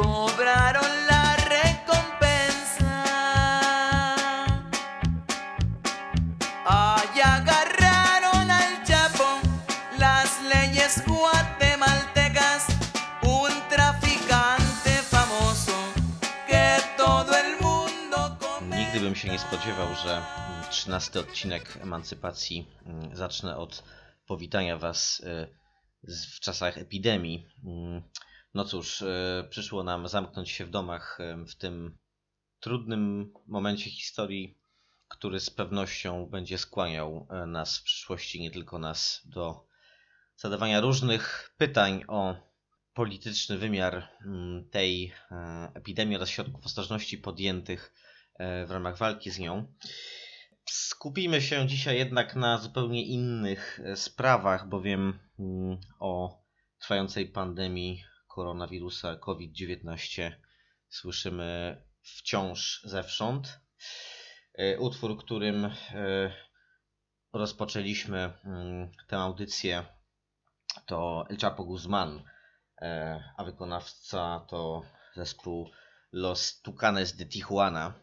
[0.00, 1.40] La al
[9.98, 12.66] las guatemaltecas,
[13.22, 13.52] un
[15.10, 15.72] famoso
[16.46, 18.36] que todo el mundo.
[18.76, 23.82] Nigdy bym się nie spodziewał, że mm, 13 odcinek Emancypacji mm, zacznę od
[24.26, 25.46] powitania Was y,
[26.36, 27.46] w czasach epidemii.
[28.54, 31.98] No cóż, y, przyszło nam zamknąć się w domach y, w tym
[32.60, 34.58] trudnym momencie historii,
[35.08, 39.66] który z pewnością będzie skłaniał y, nas w przyszłości, nie tylko nas, do
[40.36, 42.50] zadawania różnych pytań o
[42.94, 47.94] polityczny wymiar mm, tej e, epidemii oraz środków ostrożności podjętych
[48.38, 49.72] e, w ramach walki z nią.
[50.64, 56.42] Skupimy się dzisiaj jednak na zupełnie innych e, sprawach, bowiem mm, o
[56.78, 60.32] trwającej pandemii koronawirusa COVID-19
[60.88, 63.60] słyszymy wciąż zewsząd.
[64.54, 65.70] E, Utwór, którym e,
[67.32, 69.84] rozpoczęliśmy mm, tę audycję,
[70.86, 72.22] to El Chapo Guzman,
[72.82, 74.82] e, a wykonawca to
[75.14, 75.70] zespół
[76.12, 77.94] Los Tucanes de Tijuana.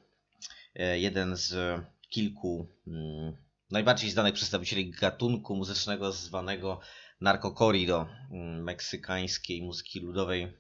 [0.94, 3.38] Jeden z kilku mm,
[3.72, 6.80] najbardziej znanych przedstawicieli gatunku muzycznego zwanego
[7.22, 10.58] narco corrido, mm, meksykańskiej muzyki ludowej,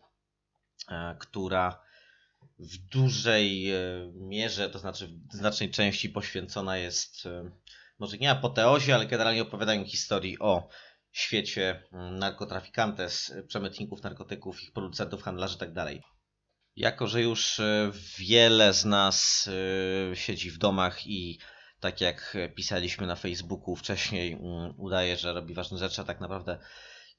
[0.89, 1.81] e, która
[2.59, 3.77] w dużej e,
[4.13, 7.51] mierze, to znaczy w znacznej części poświęcona jest e,
[7.99, 10.69] może nie apoteozie, ale generalnie opowiadaniu historii o
[11.11, 15.91] świecie mm, narkotrafikantes, przemytników narkotyków, ich producentów, handlarzy itd.
[16.75, 17.61] Jako, że już
[18.17, 19.49] wiele z nas
[20.13, 21.39] siedzi w domach i
[21.79, 26.57] tak jak pisaliśmy na Facebooku wcześniej, mm, udaje, że robi ważne rzeczy, a tak naprawdę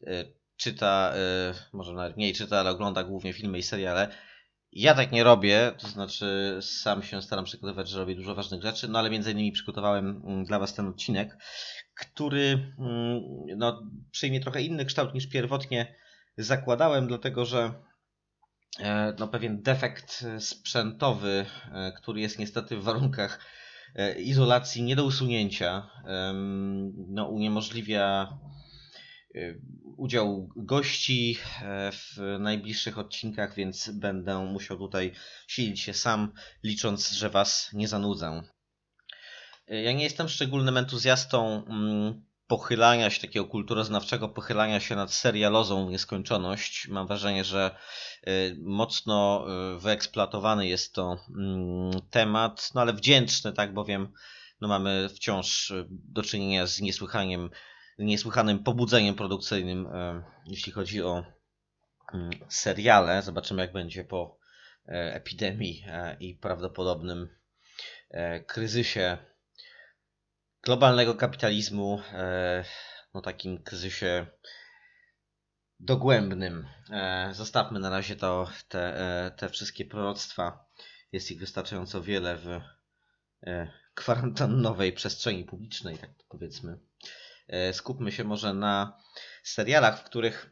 [0.06, 0.24] e,
[0.56, 4.08] czyta, e, może nawet mniej czyta, ale ogląda głównie filmy i seriale.
[4.72, 8.88] Ja tak nie robię, to znaczy sam się staram przekonywać, że robię dużo ważnych rzeczy,
[8.88, 11.36] no ale między innymi przygotowałem mm, dla Was ten odcinek,
[11.94, 13.22] który mm,
[13.56, 15.94] no, przyjmie trochę inny kształt niż pierwotnie
[16.36, 17.72] zakładałem, dlatego że
[18.80, 23.40] e, no, pewien defekt e, sprzętowy, e, który jest niestety w warunkach
[24.19, 25.91] izolacji nie do usunięcia,
[27.09, 28.38] no, uniemożliwia
[29.34, 29.54] e,
[29.97, 35.12] udział gości e, w najbliższych odcinkach, więc będę musiał tutaj
[35.47, 36.32] silić się sam,
[36.65, 38.43] licząc, że Was nie zanudzę.
[39.69, 45.86] E, Ja nie jestem szczególnym entuzjastą mm, pochylania się, takiego kulturoznawczego pochylania się nad serialozą
[45.86, 46.88] w nieskończoność.
[46.88, 47.76] Mam wrażenie, że
[48.28, 54.12] y, mocno y, wyeksploatowany jest to mm, temat, no ale wdzięczny, tak, bowiem
[54.60, 57.50] no mamy wciąż y, do czynienia z niesłychaniem,
[57.98, 59.88] niesłychanym pobudzeniem produkcyjnym,
[60.47, 61.25] jeśli chodzi o
[62.14, 63.22] mm, seriale.
[63.22, 64.38] Zobaczymy, jak będzie po
[64.88, 67.28] e, epidemii e, i prawdopodobnym
[68.10, 69.19] e, kryzysie
[70.68, 72.64] globalnego kapitalizmu, e,
[73.14, 74.26] no takim kryzysie
[75.80, 76.68] dogłębnym.
[76.90, 80.66] E, Zostawmy na razie to, te, e, te wszystkie proroctwa.
[81.12, 82.60] Jest ich wystarczająco wiele w
[83.94, 86.78] kwarantannowej przestrzeni publicznej, tak powiedzmy.
[87.72, 88.98] Skupmy się może na
[89.42, 90.50] serialach, w których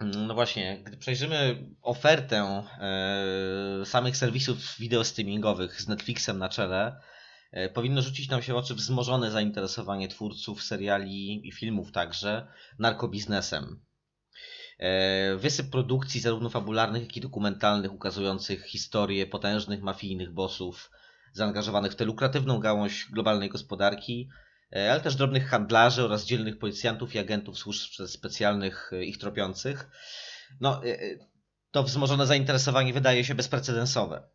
[0.00, 2.64] no właśnie, gdy przejrzymy ofertę
[3.84, 7.00] samych serwisów wideo streamingowych z Netflixem na czele,
[7.74, 12.46] powinno rzucić nam się w oczy wzmożone zainteresowanie twórców seriali i filmów także
[12.78, 13.80] narkobiznesem.
[14.78, 20.90] E, Wysyp produkcji zarówno fabularnych, jak i dokumentalnych, ukazujących historię potężnych mafijnych bossów
[21.32, 24.28] zaangażowanych w tę lukratywną gałąź globalnej gospodarki,
[24.76, 29.90] e, ale też drobnych handlarzy oraz dzielnych policjantów i agentów służb specjalnych e, ich tropiących.
[30.60, 31.18] No, e, e,
[31.70, 34.28] to wzmożone zainteresowanie wydaje się bezprecedensowe.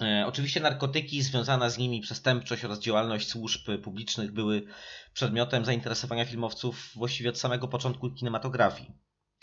[0.00, 4.66] E, Oczywiście narkotyki, związana z nimi przestępczość oraz działalność służb publicznych były
[5.12, 8.90] przedmiotem zainteresowania filmowców właściwie od samego początku kinematografii.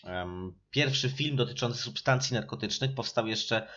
[0.04, 3.68] Em, Pierwszy film dotyczący substancji narkotycznych powstał jeszcze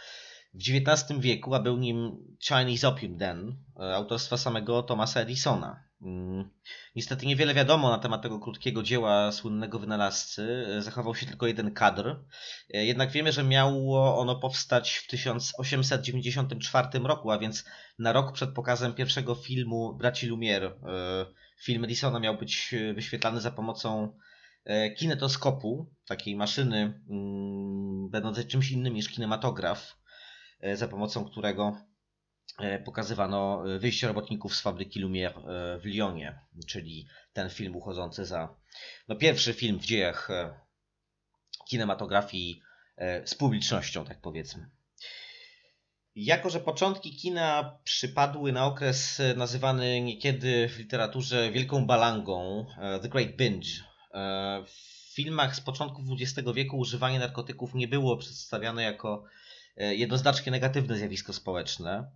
[0.55, 2.17] w XIX wieku, a był nim
[2.49, 5.85] Chinese Opium Den e, autorstwa samego Thomasa Edisona.
[6.05, 6.51] Mm,
[6.97, 10.67] Niestety niewiele wiadomo na temat tego krótkiego dzieła słynnego wynalazcy.
[10.69, 12.17] E, Zachował się tylko jeden kadr.
[12.75, 17.65] E, Jednak wiemy, że miało ono powstać w 1894 roku, a więc
[17.99, 20.65] na rok przed pokazem pierwszego filmu Braci Lumière.
[20.65, 21.27] E,
[21.63, 24.19] Film Edisona miał być wyświetlany za pomocą
[24.97, 29.97] kinetoskopu, takiej maszyny mm, będącej czymś innym niż kinematograf,
[30.75, 31.77] za pomocą którego
[32.85, 38.57] pokazywano e, wyjście robotników z fabryki Lumière e, w Lyonie, czyli ten film uchodzący za
[39.09, 40.55] no, pierwszy film w dziejach e,
[41.69, 42.63] kinematografii
[42.97, 44.71] e, z publicznością, tak powiedzmy.
[46.17, 52.99] Jako, że początki kina przypadły na okres e, nazywany niekiedy w literaturze wielką balangą, e,
[53.01, 53.71] The Great Binge,
[54.15, 59.25] e, w filmach z początku XX wieku używanie narkotyków nie było przedstawiane jako
[59.77, 62.11] e, jednoznacznie negatywne zjawisko społeczne.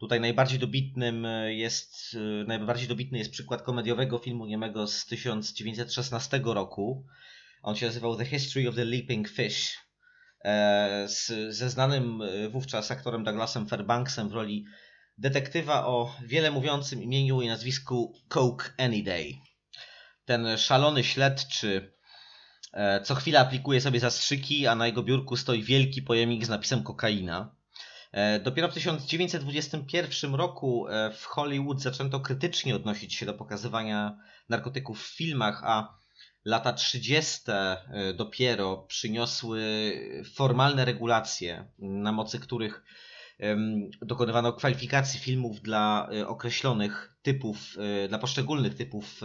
[0.00, 6.40] Tutaj najbardziej dobitnym e, jest, e, najbardziej dobitny jest przykład komediowego filmu niemego z 1916
[6.44, 7.06] roku.
[7.62, 9.78] On się nazywał The History of the Leaping Fish
[10.44, 14.64] e, z, ze znanym wówczas aktorem Douglasem Fairbanksem w roli
[15.18, 19.34] detektywa o wiele mówiącym imieniu i nazwisku Coke Any Day.
[20.24, 21.92] Ten szalony śledczy
[23.04, 27.59] co chwilę aplikuje sobie zastrzyki, a na jego biurku stoi wielki pojemnik z napisem kokaina.
[28.12, 34.18] E, Dopiero w 1921 roku e, w Hollywood zaczęto krytycznie odnosić się do pokazywania
[34.48, 35.98] narkotyków w filmach, a
[36.44, 37.42] lata 30.
[37.46, 39.62] e, dopiero przyniosły
[40.34, 42.82] formalne regulacje, na mocy których
[44.02, 47.76] dokonywano kwalifikacji filmów dla określonych typów,
[48.08, 49.20] dla poszczególnych typów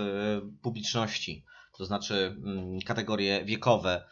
[0.62, 1.46] publiczności.
[1.78, 4.06] To znaczy mm, kategorie wiekowe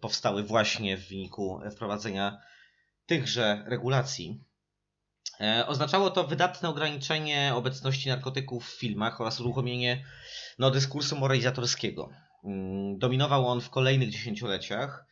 [0.00, 2.40] powstały właśnie w wyniku wprowadzenia
[3.06, 4.44] tychże regulacji.
[5.40, 10.04] E, Oznaczało to wydatne ograniczenie obecności narkotyków w filmach oraz uruchomienie
[10.58, 12.10] no, dyskursu moralizatorskiego.
[12.44, 15.06] Mm, Dominował on w kolejnych dziesięcioleciach.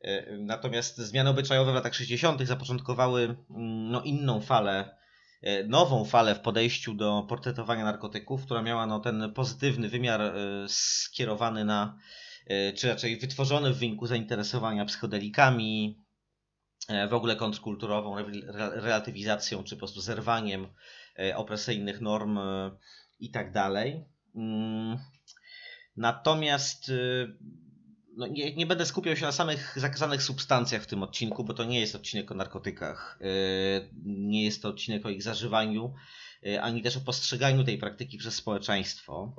[0.00, 2.42] E, Natomiast zmiany obyczajowe w latach 60.
[2.42, 4.96] zapoczątkowały mm, no, inną falę,
[5.42, 10.34] e, nową falę w podejściu do portretowania narkotyków, która miała no, ten pozytywny wymiar
[10.68, 11.98] skierowany na,
[12.76, 16.04] czy raczej wytworzony w wyniku zainteresowania psychodelikami,
[17.10, 20.66] w ogóle kontrkulturową re- re- relatywizacją, czy po prostu zerwaniem
[21.18, 22.70] e, opresyjnych norm e,
[23.20, 24.04] i tak dalej.
[24.34, 24.98] Mm,
[25.96, 26.92] Natomiast
[28.16, 31.64] no nie, nie będę skupiał się na samych zakazanych substancjach w tym odcinku, bo to
[31.64, 33.18] nie jest odcinek o narkotykach.
[34.04, 35.94] Nie jest to odcinek o ich zażywaniu,
[36.60, 39.36] ani też o postrzeganiu tej praktyki przez społeczeństwo.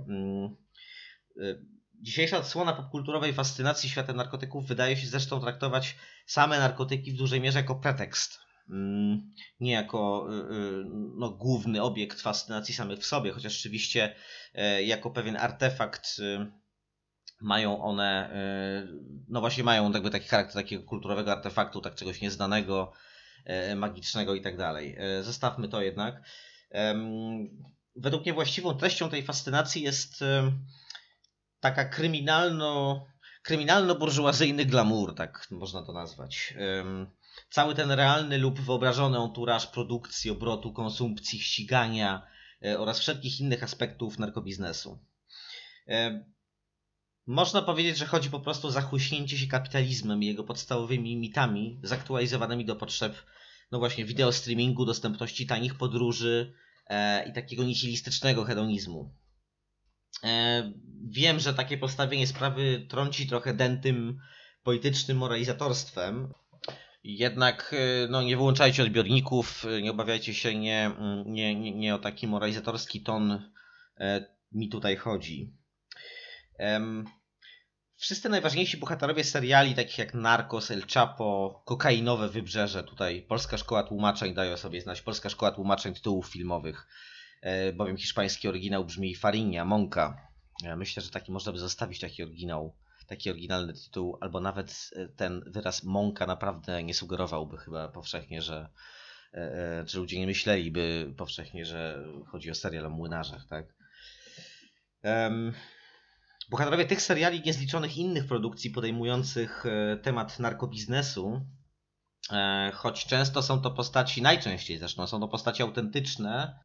[2.02, 5.96] Dzisiejsza odsłona popkulturowej fascynacji światem narkotyków wydaje się zresztą traktować
[6.26, 8.40] same narkotyki w dużej mierze jako pretekst.
[8.70, 10.84] Mm, Nie jako y, y,
[11.18, 14.16] no, główny obiekt fascynacji samych w sobie, chociaż rzeczywiście
[14.54, 16.52] e, jako pewien artefakt y,
[17.42, 18.30] mają one,
[19.28, 22.92] no właśnie mają jakby taki charakter takiego kulturowego artefaktu, tak czegoś nieznanego,
[23.46, 24.96] e, magicznego i tak dalej.
[25.00, 26.22] E, Zostawmy to jednak.
[27.96, 30.24] Według mnie właściwą treścią tej fascynacji jest
[31.62, 33.06] taka kryminalno,
[33.44, 36.54] kryminalno-burżuazyjny glamour, tak można to nazwać.
[37.50, 42.28] Cały ten realny lub wyobrażony anturaż produkcji, obrotu, konsumpcji, ścigania
[42.66, 45.00] e, oraz wszelkich innych aspektów narkobiznesu.
[45.88, 46.26] E,
[47.28, 52.66] Można powiedzieć, że chodzi po prostu o zachłyśnięcie się kapitalizmem i jego podstawowymi mitami zaktualizowanymi
[52.66, 53.16] do potrzeb
[53.72, 56.54] no właśnie wideo streamingu, dostępności tanich podróży
[56.88, 59.16] e, i takiego nihilistycznego hedonizmu.
[60.24, 60.72] E,
[61.10, 64.20] wiem, że takie postawienie sprawy trąci trochę dętym
[64.64, 66.34] politycznym moralizatorstwem.
[67.04, 71.96] Jednak e, no, nie wyłączajcie odbiorników, e, nie obawiajcie się, nie, mm, nie, nie, nie
[71.96, 73.52] o taki moralizatorski ton
[74.52, 75.54] mi tutaj chodzi.
[77.96, 84.34] Wszyscy najważniejsi bohaterowie seriali, takich jak Narcos, El Chapo, kokainowe wybrzeże, tutaj Polska Szkoła Tłumaczeń
[84.34, 86.88] daje sobie znać, Polska Szkoła Tłumaczeń tytułów filmowych,
[87.74, 90.32] bowiem hiszpański oryginał brzmi Farinia, Monka.
[90.64, 92.76] Ja Myślę, że taki można by zostawić taki oryginał,
[93.08, 98.70] taki oryginalny tytuł, albo nawet e, ten wyraz Monka naprawdę nie sugerowałby chyba powszechnie, że,
[99.34, 103.66] e, e, że ludzie nie myśleliby powszechnie, że chodzi o serial o młynarzach, tak?
[105.02, 105.54] Em,
[106.50, 111.42] Bohaterowie tych seriali, niezliczonych innych produkcji podejmujących e, temat narkobiznesu,
[112.32, 116.60] e, choć często są to postaci, najczęściej zresztą są to postaci autentyczne,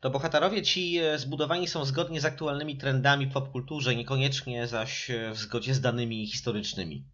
[0.00, 5.30] to bohaterowie ci e, zbudowani są zgodnie z aktualnymi trendami w popkulturze, niekoniecznie zaś e,
[5.30, 7.04] w zgodzie z danymi historycznymi.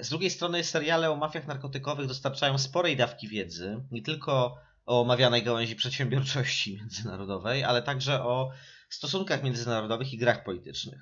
[0.00, 5.42] Z drugiej strony seriale o mafiach narkotykowych dostarczają sporej dawki wiedzy, nie tylko o omawianej
[5.42, 8.50] gałęzi przedsiębiorczości międzynarodowej, ale także o
[8.90, 11.00] stosunkach międzynarodowych i grach politycznych.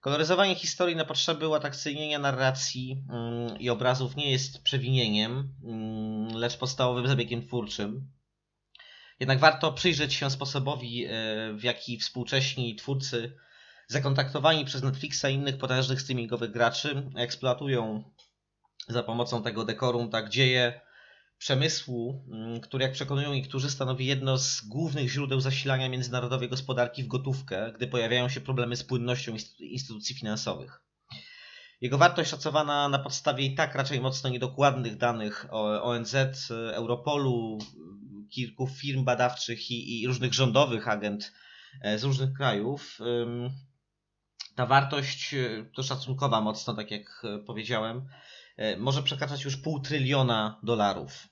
[0.00, 7.08] Koloryzowanie historii na potrzeby uatrakcyjnienia narracji mm, i obrazów nie jest przewinieniem, mm, lecz podstawowym
[7.08, 8.10] zabiegiem twórczym.
[9.20, 11.08] Jednak warto przyjrzeć się sposobowi, e,
[11.52, 13.36] w jaki współcześni twórcy
[13.86, 18.04] zakontaktowani przez Netflixa i innych potężnych streamingowych graczy eksploatują
[18.88, 20.80] za pomocą tego dekorum tak dzieje
[21.38, 27.08] przemysłu, mm, który jak przekonują niektórzy stanowi jedno z głównych źródeł zasilania międzynarodowej gospodarki w
[27.08, 30.80] gotówkę, gdy pojawiają się problemy z płynnością instytucji finansowych.
[31.80, 35.46] Jego wartość szacowana na podstawie i tak raczej mocno niedokładnych danych
[35.82, 36.16] ONZ,
[36.50, 37.58] Europolu,
[38.28, 41.32] kilku firm badawczych i, i różnych rządowych agent
[41.82, 42.98] e, z różnych krajów.
[44.54, 48.08] Ta wartość e, to szacunkowa mocno, tak jak e, powiedziałem,
[48.78, 51.28] może przekraczać już pół tryliona dolarów.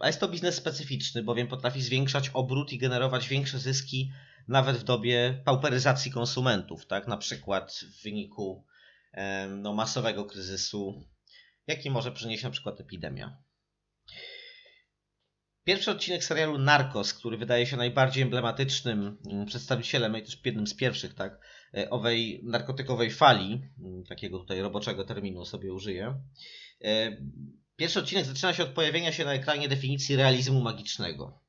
[0.00, 4.12] A jest to biznes specyficzny, bowiem potrafi zwiększać obrót i generować większe zyski
[4.48, 7.08] nawet w dobie pauperyzacji konsumentów, tak?
[7.08, 8.66] na przykład w wyniku
[9.48, 11.08] no, masowego kryzysu,
[11.66, 13.42] jaki może przynieść na przykład epidemia.
[15.64, 20.74] Pierwszy odcinek serialu Narcos, który wydaje się najbardziej emblematycznym mm, przedstawicielem, i też jednym z
[20.74, 21.40] pierwszych, tak,
[21.74, 26.22] e, owej narkotykowej fali, mm, takiego tutaj roboczego terminu sobie użyję.
[26.84, 27.16] E,
[27.76, 31.40] pierwszy odcinek zaczyna się od pojawienia się na ekranie definicji realizmu magicznego.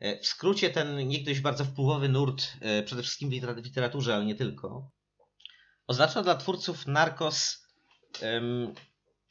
[0.00, 2.52] E, w skrócie ten niegdyś bardzo wpływowy nurt,
[2.84, 4.90] przede wszystkim w literaturze, ale nie tylko,
[5.86, 7.66] oznacza dla twórców Narcos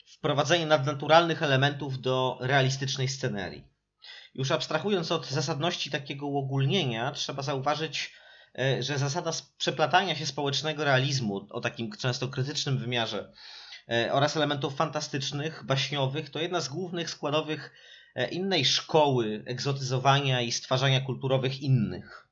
[0.05, 3.74] wprowadzenie nadnaturalnych elementów do realistycznej scenerii.
[4.35, 8.13] Już abstrahując od zasadności takiego uogólnienia, trzeba zauważyć,
[8.59, 13.31] e, że zasada przeplatania się społecznego realizmu o takim często krytycznym wymiarze
[13.89, 17.71] e, oraz elementów fantastycznych, baśniowych to jedna z głównych składowych
[18.15, 22.27] e, innej szkoły egzotyzowania i stwarzania kulturowych innych,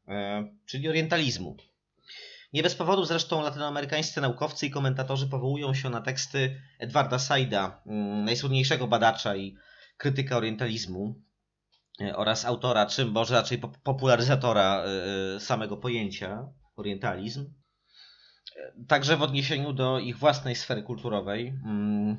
[0.65, 1.57] czyli orientalizmu.
[2.53, 8.25] Nie bez powodu zresztą latynoamerykańscy naukowcy i komentatorzy powołują się na teksty Edwarda Saida, mm,
[8.25, 9.57] najsłynniejszego badacza i
[9.97, 11.15] krytyka orientalizmu,
[12.15, 17.53] oraz autora, czy może raczej popularyzatora e, e, samego pojęcia orientalizm.
[18.87, 22.17] Także w odniesieniu do ich własnej sfery kulturowej, mm,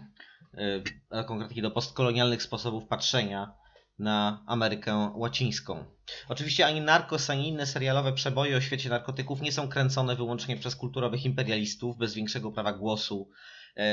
[1.10, 3.54] a konkretnie do postkolonialnych sposobów patrzenia
[3.98, 5.84] na Amerykę Łacińską.
[6.28, 10.76] Oczywiście ani Narcos, ani inne serialowe przeboje o świecie narkotyków nie są kręcone wyłącznie przez
[10.76, 13.30] kulturowych imperialistów bez większego prawa głosu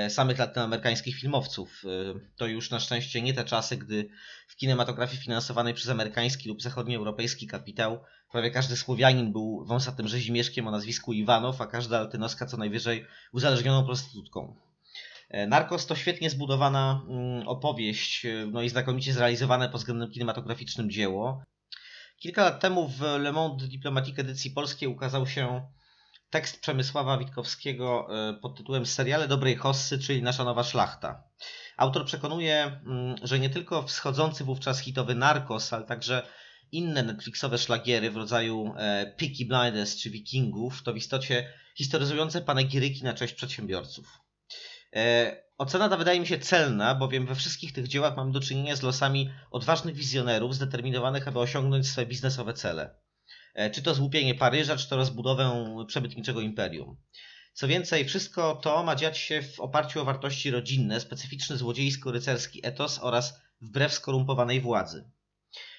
[0.09, 1.83] samych latynoamerykańskich filmowców.
[1.85, 4.09] E, to już na szczęście nie te czasy, gdy
[4.47, 10.71] w kinematografii finansowanej przez amerykański lub zachodnioeuropejski kapitał prawie każdy Słowianin był wąsatym rzezimieszkiem o
[10.71, 14.55] nazwisku Iwanow, a każda altynoska co najwyżej uzależnioną prostytutką.
[15.29, 21.43] E, Narcos to świetnie zbudowana mm, opowieść, no i znakomicie zrealizowane pod względem kinematograficznym dzieło.
[22.19, 25.61] Kilka lat temu w Le Monde Diplomatique edycji polskiej ukazał się
[26.31, 31.23] tekst Przemysława Witkowskiego e, pod tytułem Seriale dobrej hossy, czyli nasza nowa szlachta.
[31.77, 36.27] Autor przekonuje, mm, że nie tylko wschodzący wówczas hitowy Narcos, ale także
[36.71, 43.03] inne Netflixowe szlagiery w rodzaju e, Peaky Blinders czy Wikingów to w istocie historyzujące panegiryki
[43.03, 44.07] na cześć przedsiębiorców.
[44.95, 48.75] E, ocena ta wydaje mi się celna, bowiem we wszystkich tych dziełach mamy do czynienia
[48.75, 52.95] z losami odważnych wizjonerów zdeterminowanych, aby osiągnąć swoje biznesowe cele.
[53.53, 56.97] E, czy to złupienie Paryża, czy to rozbudowę przebytniczego imperium.
[57.53, 62.99] Co więcej, wszystko to ma dziać się w oparciu o wartości rodzinne, specyficzny złodziejsko-rycerski etos
[62.99, 65.11] oraz wbrew skorumpowanej władzy.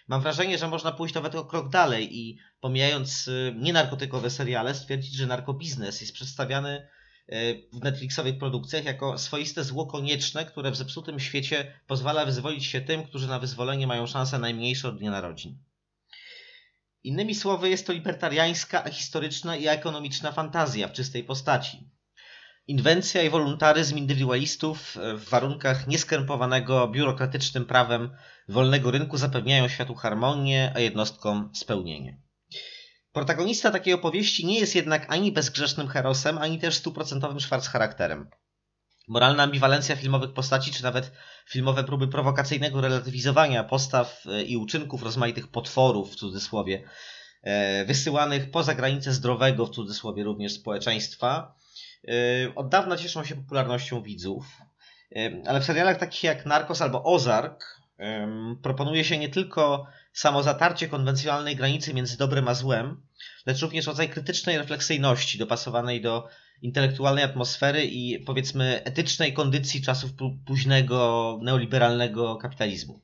[0.09, 5.15] Mam wrażenie, że można pójść nawet o krok dalej i pomijając y, nienarkotykowe seriale, stwierdzić,
[5.15, 6.89] że narkobiznes jest przedstawiany
[7.33, 12.81] y, w Netflixowych produkcjach jako swoiste zło konieczne, które w zepsutym świecie pozwala wyzwolić się
[12.81, 15.59] tym, którzy na wyzwolenie mają szansę najmniejsze od dnia narodzin.
[17.05, 21.91] Innymi słowy, jest to libertariańska, historyczna i ekonomiczna fantazja w czystej postaci.
[22.67, 28.11] Inwencja i woluntaryzm indywidualistów w warunkach nieskrępowanego biurokratycznym prawem
[28.49, 32.21] wolnego rynku zapewniają światu harmonię, a jednostkom spełnienie.
[33.13, 38.31] Protagonista takiej opowieści nie jest jednak ani bezgrzesznym herosem, ani też stuprocentowym szwarc charakterem.
[39.09, 41.13] Moralna ambiwalencja filmowych postaci, czy nawet
[41.47, 46.85] filmowe próby prowokacyjnego relatywizowania postaw e, i uczynków rozmaitych potworów, w cudzysłowie,
[47.43, 51.55] e, wysyłanych poza granice zdrowego, w cudzysłowie również społeczeństwa,
[52.09, 52.13] e,
[52.55, 54.47] od dawna cieszą się popularnością widzów.
[55.47, 57.81] Ale w serialach takich jak Narcos albo Ozark
[58.63, 63.03] proponuje się nie tylko samo zatarcie konwencjonalnej granicy między dobrem a złem,
[63.47, 66.29] lecz również rodzaj krytycznej refleksyjności dopasowanej do
[66.63, 70.11] intelektualnej atmosfery i powiedzmy etycznej kondycji czasów
[70.47, 73.03] późnego neoliberalnego kapitalizmu.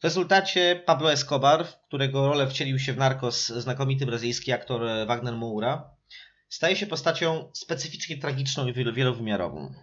[0.00, 5.34] W rezultacie Pablo Escobar, w którego rolę wcielił się w Narcos znakomity brazylijski aktor Wagner
[5.34, 5.90] Moura,
[6.48, 9.74] staje się postacią specyficznie tragiczną i wielowymiarową.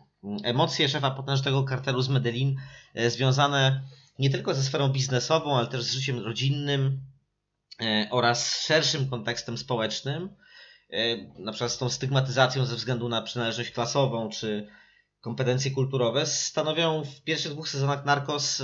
[0.44, 2.56] Emocje szefa potężnego kartelu z Medellin
[2.96, 3.82] e, związane
[4.20, 7.02] nie tylko ze sferą biznesową, ale też z życiem rodzinnym
[7.82, 10.30] e, oraz szerszym kontekstem społecznym,
[11.40, 14.68] na przykład z tą stygmatyzacją ze względu na przynależność klasową czy
[15.22, 18.64] kompetencje kulturowe, stanowią w pierwszych dwóch sezonach Narcos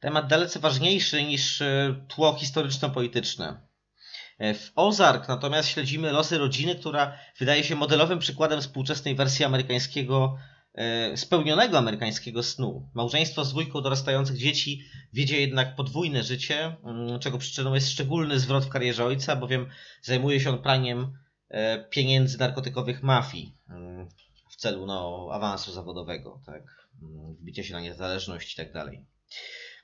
[0.00, 1.62] temat dalece ważniejszy niż
[2.08, 3.60] tło historyczno-polityczne.
[4.40, 10.38] W Ozark natomiast śledzimy losy rodziny, która wydaje się modelowym przykładem współczesnej wersji amerykańskiego
[10.74, 12.90] E, spełnionego amerykańskiego snu.
[12.94, 16.76] Małżeństwo z dwójką dorastających dzieci wiedzie jednak podwójne życie,
[17.20, 19.66] czego przyczyną jest szczególny zwrot w karierze ojca, bowiem
[20.02, 21.23] zajmuje się on praniem e,
[21.90, 24.08] pieniędzy narkotykowych mafii mm,
[24.50, 26.62] w celu no, awansu zawodowego, tak,
[27.02, 29.06] mm, wbicia się na niezależność i tak dalej.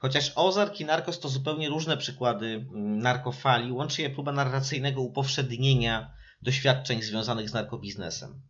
[0.00, 7.02] Chociaż Ozark i Narcos to zupełnie różne przykłady narkofali, łączy je próba narracyjnego upowszednienia doświadczeń
[7.02, 8.42] związanych z narkobiznesem.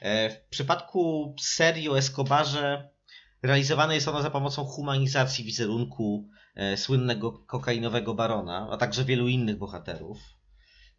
[0.00, 2.90] E, w przypadku serii o Escobarze
[3.42, 9.58] realizowane jest ona za pomocą humanizacji wizerunku e, słynnego kokainowego barona, a także wielu innych
[9.58, 10.18] bohaterów.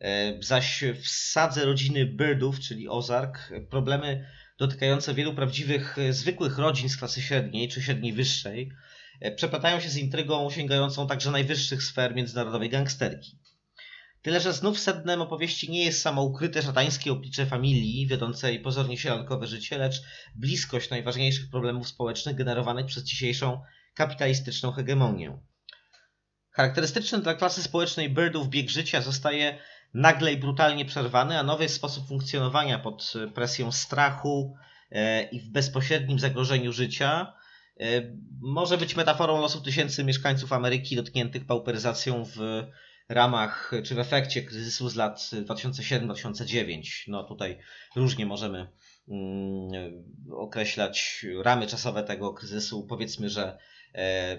[0.01, 4.25] E, zaś w sadze rodziny Birdów, czyli Ozark, problemy
[4.57, 8.71] dotykające wielu prawdziwych, zwykłych rodzin z klasy średniej czy średniej wyższej
[9.35, 13.39] przeplatają się z intrygą sięgającą także najwyższych sfer międzynarodowej gangsterki.
[14.21, 19.47] Tyle, że znów sednem opowieści nie jest samo ukryte szatańskie oblicze familii wiodącej pozornie sielankowe
[19.47, 20.01] życie, lecz
[20.35, 23.61] bliskość najważniejszych problemów społecznych generowanych przez dzisiejszą
[23.93, 25.39] kapitalistyczną hegemonię.
[26.51, 29.59] Charakterystyczny dla klasy społecznej Birdów bieg życia zostaje
[29.93, 34.55] nagle i brutalnie przerwany, a nowy sposób funkcjonowania pod presją strachu
[34.91, 37.33] e, i w bezpośrednim zagrożeniu życia
[37.79, 37.83] e,
[38.41, 42.63] może być metaforą losu tysięcy mieszkańców Ameryki dotkniętych pauperyzacją w
[43.09, 46.81] ramach czy w efekcie kryzysu z lat 2007-2009.
[47.07, 47.57] No tutaj
[47.95, 48.67] różnie możemy
[49.07, 52.87] mm, określać ramy czasowe tego kryzysu.
[52.89, 53.57] Powiedzmy, że
[53.95, 54.37] e,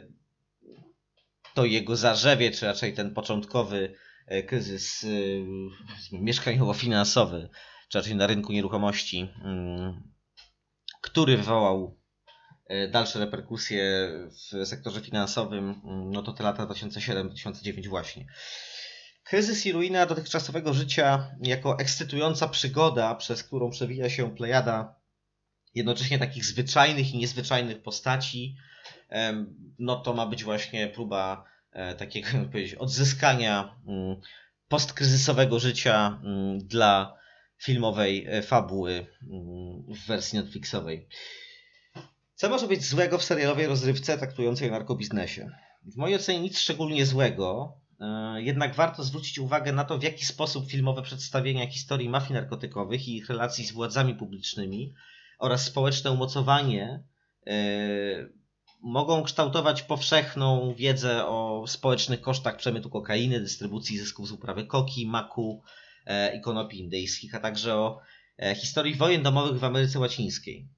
[1.54, 4.09] to jego zarzewie, czy raczej ten początkowy e,
[4.46, 7.48] kryzys e, mieszkaniowo-finansowy,
[7.88, 10.02] czy raczej na rynku nieruchomości, mm,
[11.00, 12.00] który wywołał
[12.70, 18.26] E, dalsze reperkusje w sektorze finansowym, mm, no to te lata 2007-2009 właśnie.
[19.24, 24.94] Kryzys i ruina dotychczasowego życia jako ekscytująca przygoda, przez którą przewija się plejada
[25.74, 28.56] jednocześnie takich zwyczajnych i niezwyczajnych postaci,
[29.78, 31.59] no to ma być właśnie próba e,
[31.98, 34.16] takiego, jak powiedzieć, odzyskania mm,
[34.68, 37.20] postkryzysowego życia mm, dla
[37.58, 39.06] filmowej e, fabuły
[39.88, 41.08] w wersji Netflixowej.
[42.34, 45.50] Co może być złego w serialowej rozrywce traktującej o narkobiznesie?
[45.86, 50.24] W mojej ocenie nic szczególnie złego, e, jednak warto zwrócić uwagę na to, w jaki
[50.24, 54.94] sposób filmowe przedstawienia historii mafii narkotykowych i ich relacji z władzami publicznymi
[55.38, 57.02] oraz społeczne umocowanie
[57.46, 57.52] e,
[58.82, 65.62] mogą kształtować powszechną wiedzę o społecznych kosztach przemytu kokainy, dystrybucji zysków z uprawy koki, maku
[66.06, 68.00] e, i konopi indyjskich, a także o
[68.56, 70.68] historii wojen domowych w Ameryce Łacińskiej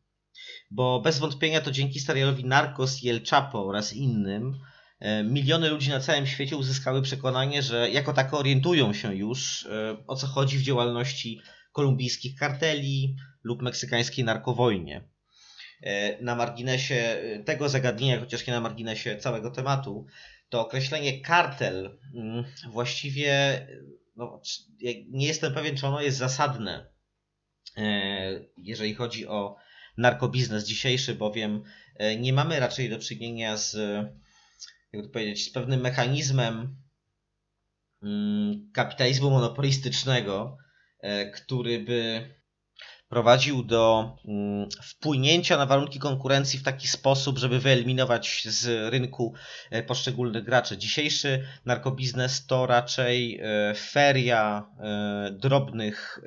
[0.72, 4.58] bo bez wątpienia to dzięki serialowi Narcos El Chapo oraz innym
[5.00, 9.96] e, miliony ludzi na całym świecie uzyskały przekonanie, że jako tako orientują się już e,
[10.06, 11.40] o co chodzi w działalności
[11.72, 15.11] kolumbijskich karteli lub meksykańskiej narkowojnie.
[15.82, 20.06] E, na marginesie tego zagadnienia, chociaż nie na marginesie całego tematu,
[20.48, 23.66] to określenie kartel mm, właściwie
[24.16, 24.42] no,
[25.10, 26.92] nie jestem pewien, czy ono jest zasadne,
[28.56, 29.56] jeżeli chodzi o
[29.96, 31.62] narkobiznes dzisiejszy, bowiem
[31.96, 33.72] e, nie mamy raczej do czynienia z,
[34.92, 36.76] to powiedzieć, z pewnym mechanizmem
[38.02, 40.56] mm, kapitalizmu monopolistycznego,
[41.00, 42.28] e, który by
[43.12, 49.34] prowadził do mm, wpłynięcia na warunki konkurencji w taki sposób, żeby wyeliminować z rynku
[49.70, 50.78] e, poszczególnych graczy.
[50.78, 56.20] Dzisiejszy narkobiznes to raczej e, feria e, drobnych,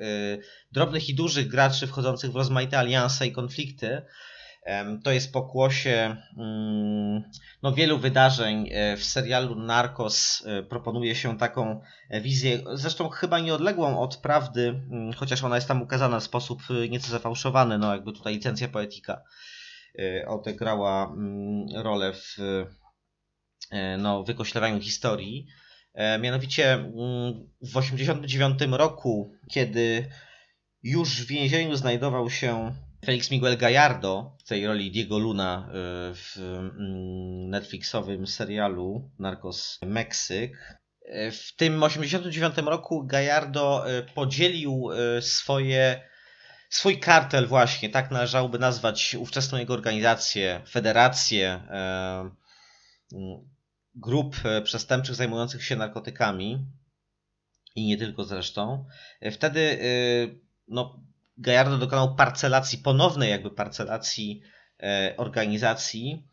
[0.72, 4.02] drobnych i dużych graczy wchodzących w rozmaite alianse i konflikty,
[5.04, 7.22] to jest pokłosie mm,
[7.62, 8.68] no, wielu wydarzeń.
[8.72, 11.80] E, w serialu Narcos e, proponuje się taką
[12.20, 16.88] wizję, zresztą chyba nieodległą od prawdy, mm, chociaż ona jest tam ukazana w sposób e,
[16.88, 19.22] nieco zafałszowany, no jakby tutaj licencja poetyka
[20.26, 22.36] odegrała mm, rolę w
[23.98, 25.46] no, wykoślewaniu historii.
[26.20, 26.78] Mianowicie
[27.60, 30.10] w 1989 roku, kiedy
[30.82, 32.74] już w więzieniu znajdował się
[33.06, 35.72] Felix Miguel Gallardo w tej roli Diego Luna y,
[36.14, 40.78] w mm, Netflixowym serialu Narcos Meksyk.
[41.02, 44.88] Y, w tym 1989 roku Gallardo y, podzielił
[45.20, 46.08] swoje,
[46.70, 51.60] swój kartel właśnie, tak należałoby nazwać ówczesną jego organizację, federację
[53.94, 56.66] grup przestępczych zajmujących się narkotykami
[57.74, 58.86] i nie tylko zresztą.
[59.32, 59.78] Wtedy
[60.68, 61.00] no,
[61.38, 64.42] Gajardo dokonał parcelacji, ponownej jakby parcelacji
[64.82, 66.28] e, organizacji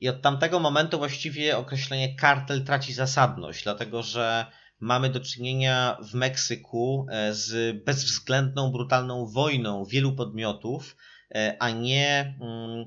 [0.00, 4.46] i od tamtego momentu właściwie określenie kartel traci zasadność, dlatego że
[4.80, 10.96] mamy do czynienia w Meksyku e, z bezwzględną, brutalną wojną wielu podmiotów,
[11.34, 12.84] e, a nie mm,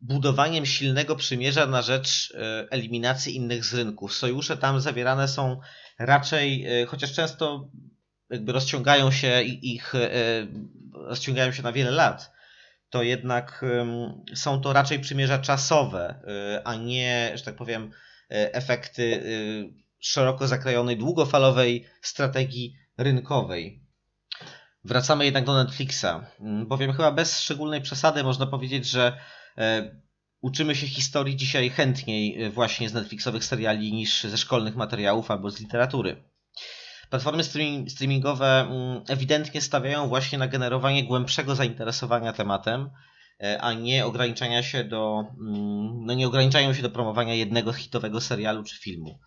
[0.00, 2.36] budowaniem silnego przymierza na rzecz
[2.70, 4.14] eliminacji innych z rynków.
[4.14, 5.60] Sojusze tam zawierane są
[5.98, 7.70] raczej, chociaż często
[8.30, 10.08] jakby rozciągają się ich, e,
[10.92, 12.32] rozciągają się na wiele lat,
[12.90, 13.64] to jednak
[14.34, 17.90] są to raczej przymierza czasowe, e, a nie, że tak powiem,
[18.30, 19.24] e, efekty
[20.00, 23.84] szeroko zakrojonej, długofalowej strategii rynkowej.
[24.84, 26.06] Wracamy jednak do Netflixa,
[26.66, 29.18] bowiem chyba bez szczególnej przesady można powiedzieć, że
[30.40, 35.60] uczymy się historii dzisiaj chętniej właśnie z Netflixowych seriali niż ze szkolnych materiałów albo z
[35.60, 36.22] literatury.
[37.10, 37.44] Platformy
[37.88, 42.90] streamingowe mm, ewidentnie stawiają właśnie na generowanie głębszego zainteresowania tematem,
[43.42, 48.20] e, a nie ograniczania się do, mm, no nie ograniczają się do promowania jednego hitowego
[48.20, 49.18] serialu czy filmu.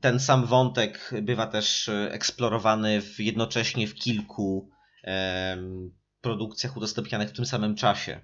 [0.00, 4.70] Ten sam wątek bywa też e, eksplorowany w, jednocześnie w kilku
[6.20, 8.20] produkcjach udostępnianych w tym samym czasie.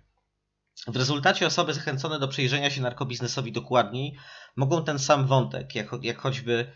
[0.86, 4.16] W rezultacie osoby zachęcone do przejrzenia się narkobiznesowi dokładniej
[4.56, 6.72] mogą ten sam wątek, jak, jak choćby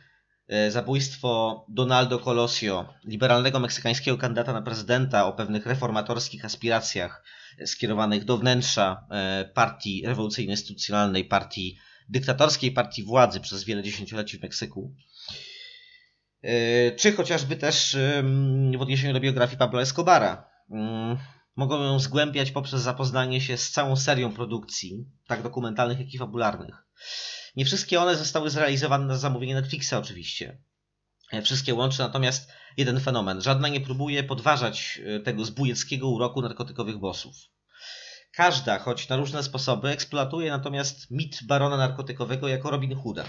[0.69, 7.25] zabójstwo Donaldo Colosio, liberalnego meksykańskiego kandydata na prezydenta o pewnych reformatorskich aspiracjach
[7.67, 14.95] skierowanych do wnętrza e, partii rewolucyjno-instytucjonalnej, partii dyktatorskiej, partii władzy przez wiele dziesięcioleci w Meksyku.
[16.43, 17.97] E, czy chociażby też
[18.79, 20.51] w odniesieniu do biografii Pablo Escobara.
[20.71, 21.17] Mm,
[21.57, 26.87] mogą ją zgłębiać poprzez zapoznanie się z całą serią produkcji, tak dokumentalnych, jak i fabularnych.
[27.59, 30.59] Nie wszystkie one zostały zrealizowane na zamówienie Netflixa oczywiście.
[31.33, 33.43] E, wszystkie łączy natomiast jeden fenomen.
[33.43, 37.35] Żadna nie próbuje podważać e, tego zbójeckiego uroku narkotykowych bossów.
[38.33, 43.25] Każda, choć na różne sposoby, eksploatuje natomiast mit barona narkotykowego jako Robin Hooda.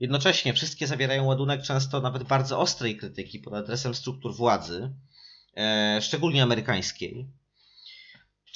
[0.00, 4.94] Jednocześnie wszystkie zawierają ładunek często nawet bardzo ostrej krytyki pod adresem struktur władzy,
[5.56, 7.28] e, szczególnie amerykańskiej,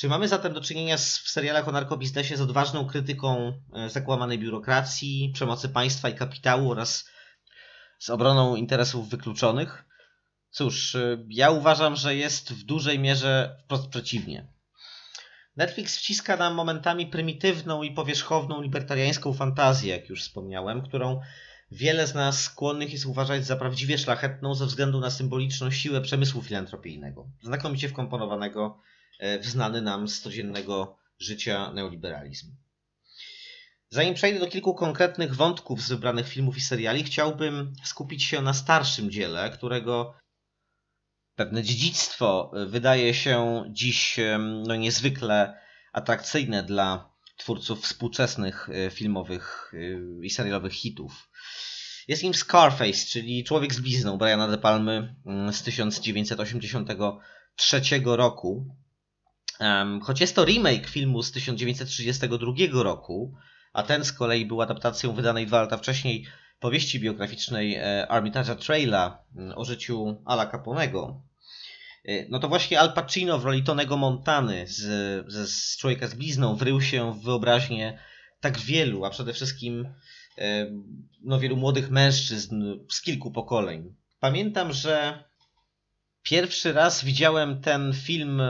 [0.01, 4.39] czy mamy zatem do czynienia z, w serialach o narkobiznesie z odważną krytyką e, zakłamanej
[4.39, 7.09] biurokracji, przemocy państwa i kapitału oraz
[7.99, 9.85] z obroną interesów wykluczonych?
[10.51, 14.47] Cóż, e, ja uważam, że jest w dużej mierze wprost przeciwnie.
[15.57, 21.21] Netflix wciska nam momentami prymitywną i powierzchowną libertariańską fantazję, jak już wspomniałem, którą
[21.71, 26.43] wiele z nas skłonnych jest uważać za prawdziwie szlachetną ze względu na symboliczną siłę przemysłu
[26.43, 28.81] filantropijnego, znakomicie wkomponowanego
[29.41, 32.57] w znany nam z codziennego życia neoliberalizm.
[33.91, 38.55] Zanim przejdę do kilku konkretnych wątków z wybranych filmów i seriali, chciałbym skupić się na
[38.55, 40.15] starszym dziele, którego
[41.35, 44.17] pewne dziedzictwo wydaje się dziś
[44.67, 45.61] no, niezwykle
[45.93, 49.77] atrakcyjne dla twórców współczesnych e, filmowych e,
[50.25, 51.31] i serialowych hitów.
[52.09, 58.77] Jest nim Scarface, czyli Człowiek z blizną Briana De Palmy mm, z 1983 roku.
[60.03, 63.35] Choć jest to remake filmu z 1932 roku,
[63.73, 66.27] a ten z kolei był adaptacją wydanej dwa lata wcześniej
[66.61, 71.23] powieści biograficznej e, Armitage'a Traila mm, o życiu Ala Caponego,
[72.05, 74.77] e, no to właśnie Al Pacino w roli Tonego Montany z,
[75.33, 77.99] z, z Człowieka z blizną wrył się w wyobraźnię
[78.41, 79.89] tak wielu, a przede wszystkim
[80.39, 80.67] e,
[81.23, 83.95] no, wielu młodych mężczyzn z kilku pokoleń.
[84.21, 85.25] Pamiętam, że
[86.23, 88.43] pierwszy raz widziałem ten film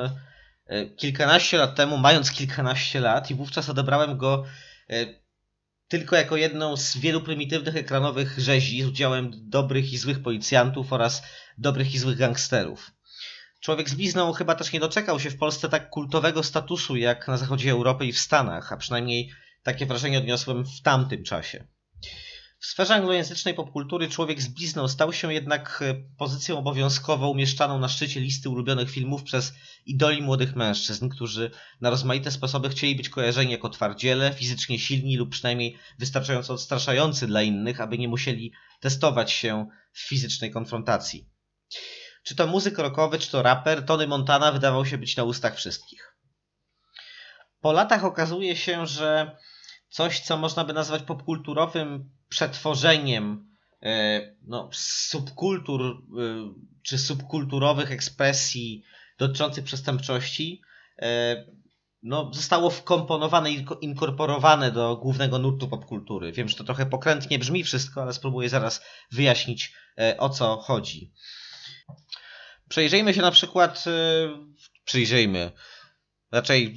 [0.96, 4.44] kilkanaście lat temu, mając kilkanaście lat, i wówczas odebrałem go
[4.90, 5.06] e,
[5.88, 11.22] tylko jako jedną z wielu prymitywnych ekranowych rzezi z udziałem dobrych i złych policjantów oraz
[11.58, 12.90] dobrych i złych gangsterów.
[13.60, 17.36] Człowiek z blizną chyba też nie doczekał się w Polsce tak kultowego statusu jak na
[17.36, 19.30] zachodzie Europy i w Stanach, a przynajmniej
[19.62, 21.66] takie wrażenie odniosłem w tamtym czasie.
[22.60, 27.88] W sferze anglojęzycznej popkultury Człowiek z blizną stał się jednak e, pozycją obowiązkowo umieszczaną na
[27.88, 29.52] szczycie listy ulubionych filmów przez
[29.86, 35.30] idoli młodych mężczyzn, którzy na rozmaite sposoby chcieli być kojarzeni jako twardziele, fizycznie silni lub
[35.30, 41.28] przynajmniej wystarczająco odstraszający dla innych, aby nie musieli testować się w fizycznej konfrontacji.
[42.22, 46.16] Czy to muzyk rockowy, czy to raper, Tony Montana wydawał się być na ustach wszystkich.
[47.60, 49.36] Po latach okazuje się, że
[49.88, 55.94] coś, co można by nazwać popkulturowym przetworzeniem e, no, subkultur e,
[56.82, 58.84] czy subkulturowych ekspresji
[59.18, 60.62] dotyczących przestępczości,
[61.02, 61.44] e,
[62.02, 66.32] no, zostało wkomponowane i inkorporowane do głównego nurtu popkultury.
[66.32, 69.74] Wiem, że to trochę pokrętnie brzmi wszystko, ale spróbuję zaraz wyjaśnić
[70.18, 71.12] o co chodzi.
[72.68, 73.84] Przejrzyjmy się na przykład,
[74.84, 75.52] przyjrzyjmy,
[76.32, 76.76] raczej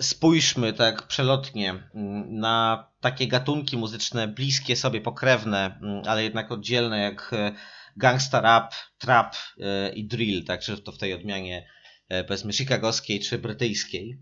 [0.00, 6.98] spójrzmy tak przelotnie mm, na takie gatunki muzyczne bliskie sobie, pokrewne, mm, ale jednak oddzielne,
[6.98, 7.52] jak e,
[7.96, 11.68] gangsta rap, trap e, i drill, także to w tej odmianie
[12.08, 14.18] e, powiedzmy chicagowskiej czy brytyjskiej.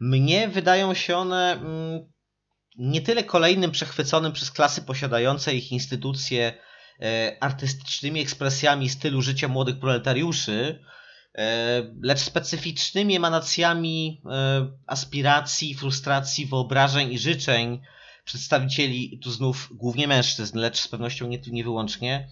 [0.00, 2.12] Mnie wydają się one mm,
[2.78, 6.68] nie tyle kolejnym przechwyconym przez klasy posiadające ich instytucje
[7.40, 10.84] artystycznymi ekspresjami stylu życia młodych proletariuszy,
[12.02, 17.80] lecz specyficznymi emanacjami e, aspiracji, frustracji, wyobrażeń i życzeń
[18.24, 22.28] przedstawicieli, tu znów głównie mężczyzn, lecz z pewnością nie, nie wyłącznie,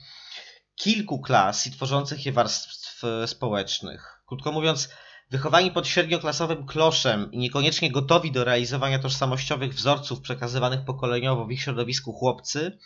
[0.74, 4.22] kilku klas i tworzących je warstw społecznych.
[4.26, 4.88] Krótko mówiąc,
[5.30, 11.62] wychowani pod średnioklasowym kloszem i niekoniecznie gotowi do realizowania tożsamościowych wzorców przekazywanych pokoleniowo w ich
[11.62, 12.78] środowisku chłopcy,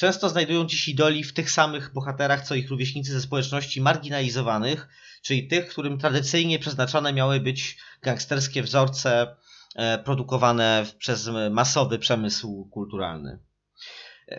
[0.00, 4.88] często znajdują dziś idoli w tych samych bohaterach, co ich rówieśnicy ze społeczności marginalizowanych,
[5.22, 9.36] czyli tych, którym tradycyjnie przeznaczone miały być gangsterskie wzorce
[9.76, 13.38] e, produkowane przez masowy przemysł kulturalny.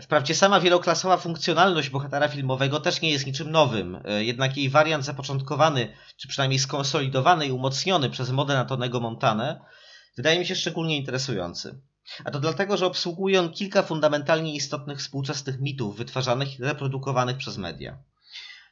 [0.02, 5.06] Wprawdzie sama wieloklasowa funkcjonalność bohatera filmowego też nie jest niczym nowym, e, jednak jej wariant
[5.06, 9.62] zapoczątkowany, czy przynajmniej skonsolidowany i umocniony przez modę na Tonego Montanę,
[10.18, 11.82] wydaje mi się szczególnie interesujący.
[12.26, 17.58] A to dlatego, że obsługuje on kilka fundamentalnie istotnych współczesnych mitów wytwarzanych i reprodukowanych przez
[17.58, 17.98] media.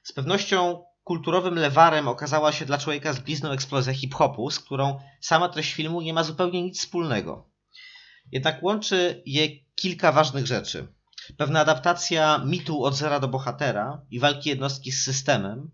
[0.03, 5.49] Z pewnością kulturowym lewarem okazała się dla człowieka z blizną eksplozja hip-hopu, z którą sama
[5.49, 7.49] treść filmu nie ma zupełnie nic wspólnego.
[8.31, 10.87] Jednak łączy je kilka ważnych rzeczy.
[11.37, 15.71] Pewna adaptacja mitu od zera do bohatera i walki jednostki z systemem,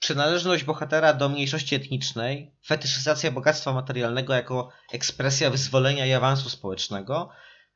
[0.00, 7.30] przynależność bohatera do mniejszości etnicznej, fetyszyzacja bogactwa materialnego jako ekspresja wyzwolenia i awansu społecznego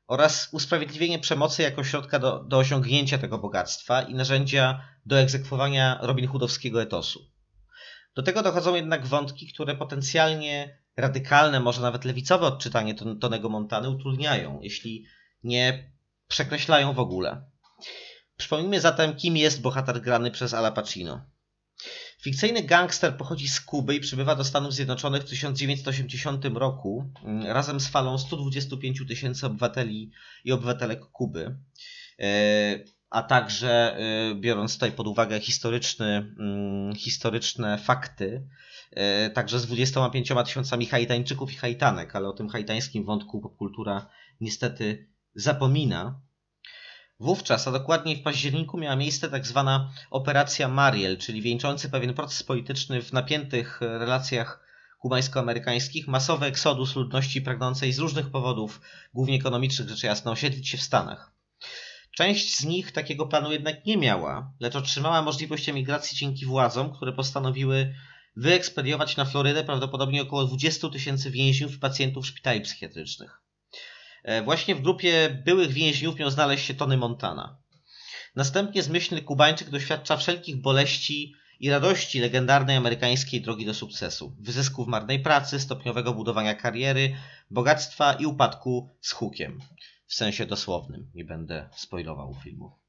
[0.07, 6.29] oraz usprawiedliwienie przemocy jako środka do, do osiągnięcia tego bogactwa i narzędzia do egzekwowania Robin
[6.29, 7.21] Hoodowskiego etosu.
[8.17, 14.61] Do tego dochodzą jednak wątki, które potencjalnie radykalne, może nawet lewicowe odczytanie Tonego Montany utrudniają,
[14.63, 15.07] jeśli
[15.43, 15.93] nie
[16.29, 17.45] przekreślają w ogóle.
[18.37, 21.34] Przypomnijmy zatem, kim jest bohater grany przez Ala Pacino.
[22.25, 27.81] Fikcyjny gangster pochodzi z Kuby i przybywa do Stanów Zjednoczonych w 1980 roku mm, razem
[27.81, 30.11] z falą 125 tysięcy obywateli
[30.45, 31.59] i obywatelek Kuby.
[32.21, 38.49] E, a także e, biorąc tutaj pod uwagę historyczny, mm, historyczne fakty,
[38.93, 44.07] e, także z 25 tysiącami Haitańczyków i Haitanek, ale o tym haitańskim wątku popkultura
[44.41, 46.21] niestety zapomina.
[47.21, 52.43] Wówczas, a dokładniej w październiku, miała miejsce tak zwana Operacja Mariel, czyli wieńczący pewien proces
[52.43, 54.65] polityczny w napiętych relacjach
[54.99, 58.81] kubańsko-amerykańskich, masowy eksodus ludności pragnącej z różnych powodów,
[59.15, 61.33] głównie ekonomicznych rzecz jasna, osiedlić się w Stanach.
[62.17, 67.13] Część z nich takiego planu jednak nie miała, lecz otrzymała możliwość emigracji dzięki władzom, które
[67.13, 67.95] postanowiły
[68.37, 73.44] wyekspediować na Florydę prawdopodobnie około 20 tysięcy więźniów i pacjentów szpitali psychiatrycznych.
[74.25, 77.59] E, właśnie w grupie byłych więźniów miał znaleźć się Tony Montana.
[78.37, 85.21] Następnie zmyślny Kubańczyk doświadcza wszelkich boleści i radości legendarnej amerykańskiej drogi do sukcesu, wyzysków marnej
[85.21, 87.17] pracy, stopniowego budowania kariery,
[87.51, 89.61] bogactwa i upadku z hukiem.
[90.07, 92.84] W sensie dosłownym, nie będę spoilował filmu.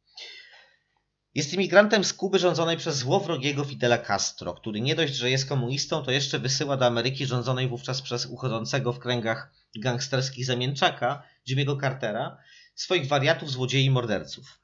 [1.36, 6.04] Jest imigrantem z Kuby rządzonej przez złowrogiego Fidela Castro, który nie dość, że jest komunistą,
[6.04, 12.38] to jeszcze wysyła do Ameryki rządzonej wówczas przez uchodzącego w kręgach gangsterskich zamięczaka Jimmy'ego Cartera
[12.76, 14.60] swoich wariatów, złodziei i morderców.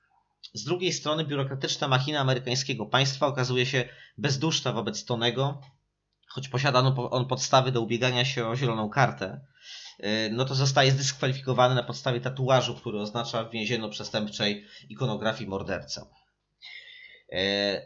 [0.54, 5.62] Z drugiej strony biurokratyczna machina amerykańskiego państwa okazuje się bezduszna wobec Tonego,
[6.28, 9.42] choć posiadano on podstawy do ubiegania się o zieloną kartę,
[10.00, 16.21] y, no to zostaje zdyskwalifikowany na podstawie tatuażu, który oznacza w więzienno-przestępczej ikonografii morderca.
[17.32, 17.82] E,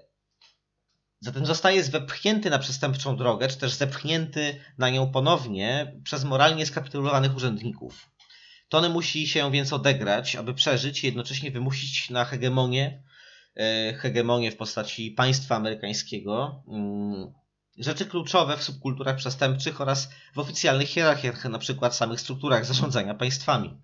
[1.19, 7.36] zatem zostaje wepchnięty na przestępczą drogę, czy też zepchnięty na nią ponownie przez moralnie skapitulowanych
[7.36, 8.10] urzędników.
[8.69, 13.03] Tony musi się więc odegrać, aby przeżyć i jednocześnie wymusić na hegemonię,
[13.55, 17.34] e, hegemonię w postaci państwa amerykańskiego, mm,
[17.77, 23.81] rzeczy kluczowe w subkulturach przestępczych oraz w oficjalnych hierarchiach, na przykład samych strukturach zarządzania państwami.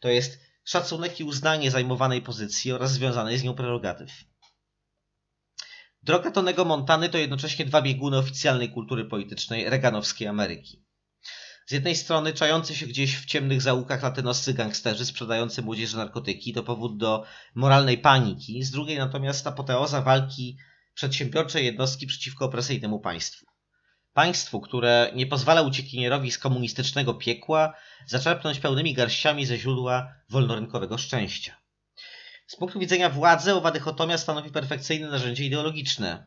[0.00, 4.10] To jest szacunek i uznanie zajmowanej pozycji oraz związanej z nią prerogatyw.
[6.04, 10.84] Droga Tonego Montany to jednocześnie dwa bieguny oficjalnej kultury politycznej reganowskiej Ameryki.
[11.66, 16.62] Z jednej strony czający się gdzieś w ciemnych zaułkach latynoscy gangsterzy sprzedający młodzieży narkotyki to
[16.62, 20.58] powód do moralnej paniki, z drugiej natomiast apoteoza walki
[20.94, 23.46] przedsiębiorczej jednostki przeciwko opresyjnemu państwu.
[24.12, 27.74] Państwu, które nie pozwala uciekinierowi z komunistycznego piekła
[28.06, 31.63] zaczerpnąć pełnymi garściami ze źródła wolnorynkowego szczęścia.
[32.46, 36.26] Z punktu widzenia władzy owa dychotomia stanowi perfekcyjne narzędzie ideologiczne,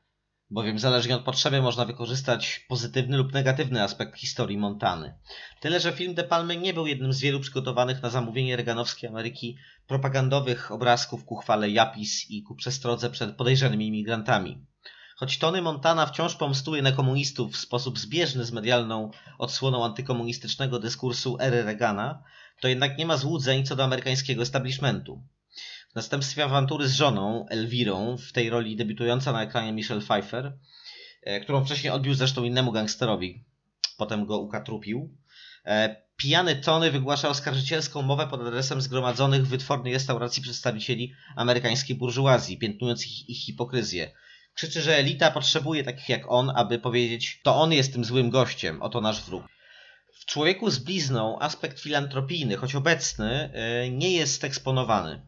[0.49, 5.15] bowiem zależnie od potrzeby można wykorzystać pozytywny lub negatywny aspekt historii Montany.
[5.59, 9.57] Tyle, że film De Palmy nie był jednym z wielu przygotowanych na zamówienie reganowskiej Ameryki
[9.87, 14.65] propagandowych obrazków ku chwale Japis i ku przestrodze przed podejrzanymi imigrantami.
[15.17, 21.37] Choć Tony Montana wciąż pomstuje na komunistów w sposób zbieżny z medialną odsłoną antykomunistycznego dyskursu
[21.39, 22.23] ery Reagana,
[22.61, 25.23] to jednak nie ma złudzeń co do amerykańskiego establishmentu.
[25.97, 30.57] Następstwie awantury z żoną, Elvirą, w tej roli debiutująca na ekranie Michelle Pfeiffer,
[31.23, 33.45] e, którą wcześniej odbił zresztą innemu gangsterowi,
[33.97, 35.17] potem go ukatrupił,
[35.65, 42.57] e, pijany Tony wygłasza oskarżycielską mowę pod adresem zgromadzonych w wytwornej restauracji przedstawicieli amerykańskiej burżuazji,
[42.57, 44.11] piętnując ich, ich hipokryzję.
[44.53, 48.81] Krzyczy, że elita potrzebuje takich jak on, aby powiedzieć, to on jest tym złym gościem,
[48.81, 49.43] oto nasz wróg.
[50.13, 55.27] W człowieku z blizną aspekt filantropijny, choć obecny, e, nie jest eksponowany.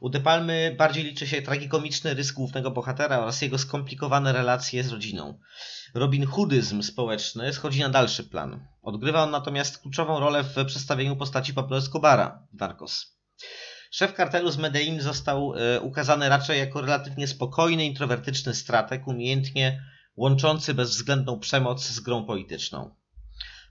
[0.00, 4.92] U De Palmy bardziej liczy się tragikomiczny rys głównego bohatera oraz jego skomplikowane relacje z
[4.92, 5.38] rodziną.
[5.94, 8.66] Robin Hoodyzm społeczny schodzi na dalszy plan.
[8.82, 13.16] Odgrywa on natomiast kluczową rolę w przedstawieniu postaci Pablo Escobara w Narcos.
[13.90, 19.82] Szef kartelu z Medellin został e, ukazany raczej jako relatywnie spokojny, introwertyczny strateg, umiejętnie
[20.16, 22.94] łączący bezwzględną przemoc z grą polityczną.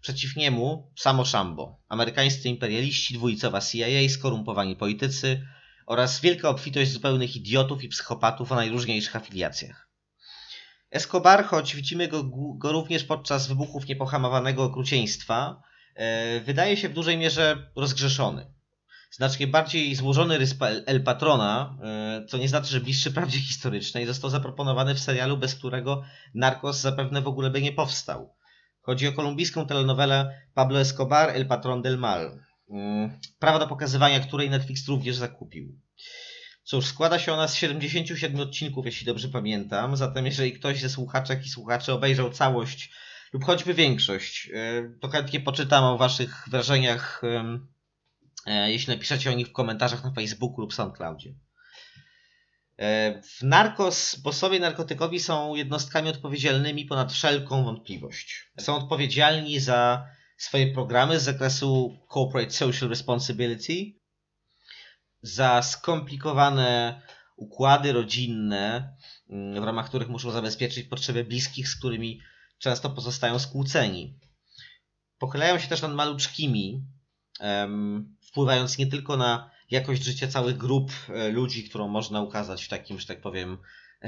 [0.02, 5.48] Przeciw niemu samo Szambo, amerykańscy imperialiści, dwulicowa CIA, skorumpowani politycy
[5.86, 9.90] oraz wielka obfitość zupełnych idiotów i psychopatów o najróżniejszych afiliacjach.
[10.92, 12.24] Escobar, choć widzimy go,
[12.58, 15.62] go również podczas wybuchów niepohamowanego okrucieństwa,
[15.96, 18.56] e, wydaje się w dużej mierze rozgrzeszony.
[19.12, 24.30] Znacznie bardziej złożony rys El Patrona, e, co nie znaczy, że bliższy prawdzie historycznej, został
[24.30, 28.36] zaproponowany w serialu, bez którego Narcos zapewne w ogóle by nie powstał.
[28.82, 32.45] Chodzi o kolumbijską telenowelę Pablo Escobar, El Patron del Mal,
[33.40, 35.80] prawa do pokazywania której Netflix również zakupił.
[36.64, 41.46] Cóż, składa się ona z 77 odcinków, jeśli dobrze pamiętam, zatem jeżeli ktoś ze słuchaczek
[41.46, 42.92] i słuchaczy obejrzał całość
[43.34, 47.22] lub choćby większość, e, to chętnie poczytam o waszych wrażeniach,
[48.48, 51.34] e, jeśli napiszecie o nich w komentarzach na Facebooku lub SoundCloudzie.
[52.78, 58.52] E, w Narcos bossowie narkotykowi są jednostkami odpowiedzialnymi ponad wszelką wątpliwość.
[58.60, 64.00] Są odpowiedzialni za swoje programy z zakresu Corporate Social Responsibility,
[65.22, 67.02] za skomplikowane
[67.36, 68.96] układy rodzinne,
[69.30, 72.22] mm, w ramach których muszą zabezpieczyć potrzeby bliskich, z którymi
[72.58, 74.20] często pozostają skłóceni.
[75.20, 76.86] Pochylają się też nad maluczkimi,
[78.28, 83.00] wpływając nie tylko na jakość życia całych grup e, ludzi, którą można ukazać w takim,
[83.00, 83.58] że tak powiem,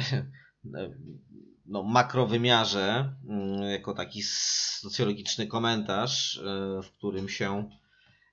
[1.67, 6.41] no, makrowymiarze, mm, jako taki socjologiczny komentarz, e,
[6.82, 7.69] w którym się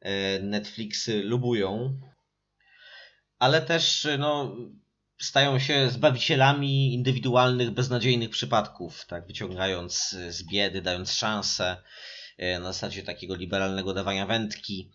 [0.01, 2.01] e, Netflixy lubują,
[3.38, 4.57] ale też no,
[5.20, 11.77] stają się zbawicielami indywidualnych, beznadziejnych przypadków, tak, wyciągając z biedy, dając szansę
[12.38, 14.90] na zasadzie takiego liberalnego dawania wędki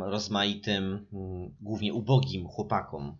[0.00, 3.18] rozmaitym, mm, głównie ubogim chłopakom.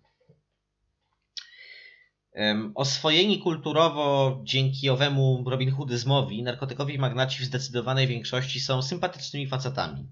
[2.75, 10.09] Oswojeni kulturowo dzięki owemu Robin Hoodyzmowi, narkotykowi magnaci w zdecydowanej większości są sympatycznymi facetami.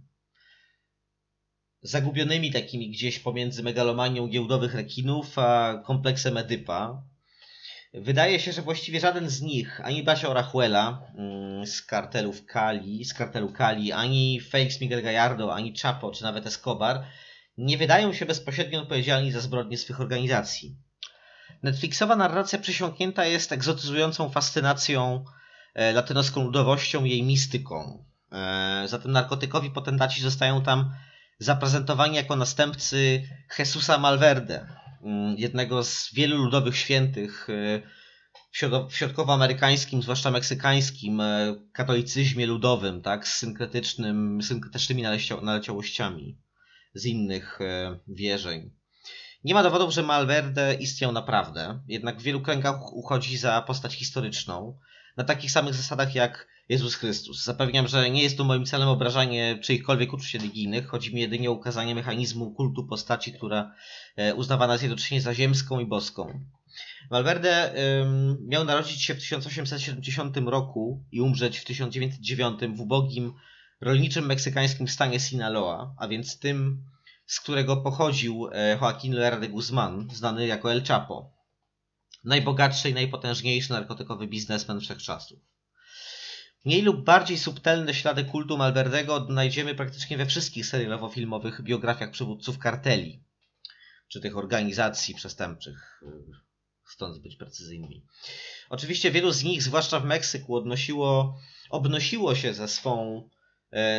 [1.82, 7.02] Zagubionymi takimi gdzieś pomiędzy megalomanią giełdowych rekinów a kompleksem Edypa,
[7.94, 13.14] Wydaje się, że właściwie żaden z nich, ani Basia Orachuela mm, z kartelów Kali, z
[13.14, 17.04] kartelu Kali, ani Felix Miguel Gallardo, ani Chapo, czy nawet Escobar,
[17.58, 20.76] nie wydają się bezpośrednio odpowiedzialni za zbrodnie swych organizacji.
[21.62, 25.24] Netflixowa narracja przesiąknięta jest egzotyzującą fascynacją
[25.74, 28.04] e, latynoską ludowością jej mistyką.
[28.32, 30.90] E, zatem narkotykowi potentaci zostają tam
[31.38, 37.82] zaprezentowani jako następcy Jesusa Malverde, Mm, jednego z wielu ludowych świętych y,
[38.88, 41.22] w środkowoamerykańskim, zwłaszcza meksykańskim
[41.72, 45.02] katolicyzmie ludowym, tak, z synkretycznym, synkretycznymi
[45.42, 46.38] naleciałościami
[46.94, 47.58] z innych
[48.08, 48.70] wierzeń.
[49.44, 54.78] Nie ma dowodów, że Malverde istniał naprawdę, jednak w wielu kręgach uchodzi za postać historyczną,
[55.16, 57.44] na takich samych zasadach jak Jezus Chrystus.
[57.44, 60.86] Zapewniam, że nie jest tu moim celem obrażanie czyichkolwiek uczuć religijnych.
[60.86, 63.74] Chodzi mi jedynie o ukazanie mechanizmu kultu postaci, która
[64.16, 66.40] e, uznawana jest jednocześnie za ziemską i boską.
[67.10, 67.74] Valverde
[68.40, 73.34] miał narodzić się w 1870 roku i umrzeć w 1909 w ubogim
[73.80, 76.84] rolniczym meksykańskim stanie Sinaloa, a więc tym,
[77.26, 81.32] z którego pochodził e, Joaquin Loera de Guzman, znany jako El Chapo.
[82.24, 85.38] Najbogatszy i najpotężniejszy narkotykowy biznesmen wszechczasów.
[86.64, 93.24] Mniej lub bardziej subtelne ślady kultu Malverdego odnajdziemy praktycznie we wszystkich serialowo-filmowych biografiach przywódców karteli,
[94.08, 96.02] czy tych organizacji przestępczych,
[96.82, 98.06] chcąc być precyzyjnymi.
[98.70, 101.38] Oczywiście wielu z nich, zwłaszcza w Meksyku, odnosiło,
[101.70, 103.41] obnosiło się ze swą e,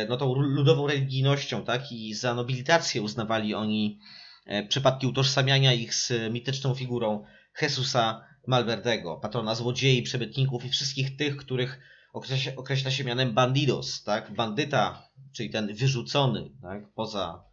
[0.08, 1.92] no, tą ludową religijnością, tak?
[1.92, 3.98] I za nobilitację uznawali oni
[4.46, 7.24] e, przypadki utożsamiania ich z mityczną figurą
[7.62, 11.80] Jesusa Malverdego, patrona złodziei, przebytników i wszystkich tych, których
[12.12, 14.34] określa, określa się mianem bandidos, tak?
[14.34, 16.92] Bandyta, czyli ten wyrzucony, tak?
[16.94, 17.44] Poza,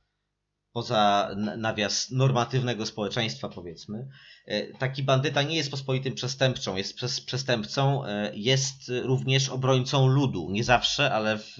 [0.74, 4.07] poza nawias normatywnego społeczeństwa, powiedzmy.
[4.45, 6.95] E, taki bandyta nie jest pospolitym przestępczą, jest
[7.26, 10.47] przestępcą, e, jest również obrońcą ludu.
[10.51, 11.57] Nie zawsze, ale w,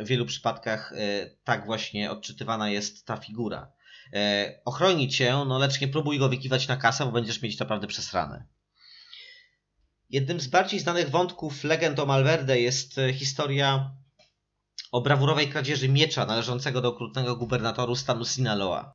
[0.00, 0.96] w wielu przypadkach e,
[1.44, 3.72] tak właśnie odczytywana jest ta figura.
[4.64, 8.46] Ochroni cię, no lecz nie próbuj go wykiwać na kasę, bo będziesz mieć naprawdę przesrane.
[10.10, 13.90] Jednym z bardziej znanych wątków legend o Malverde jest e, historia
[14.92, 18.92] o brawurowej kradzieży miecza należącego do okrutnego gubernatoru stanu Sinaloa.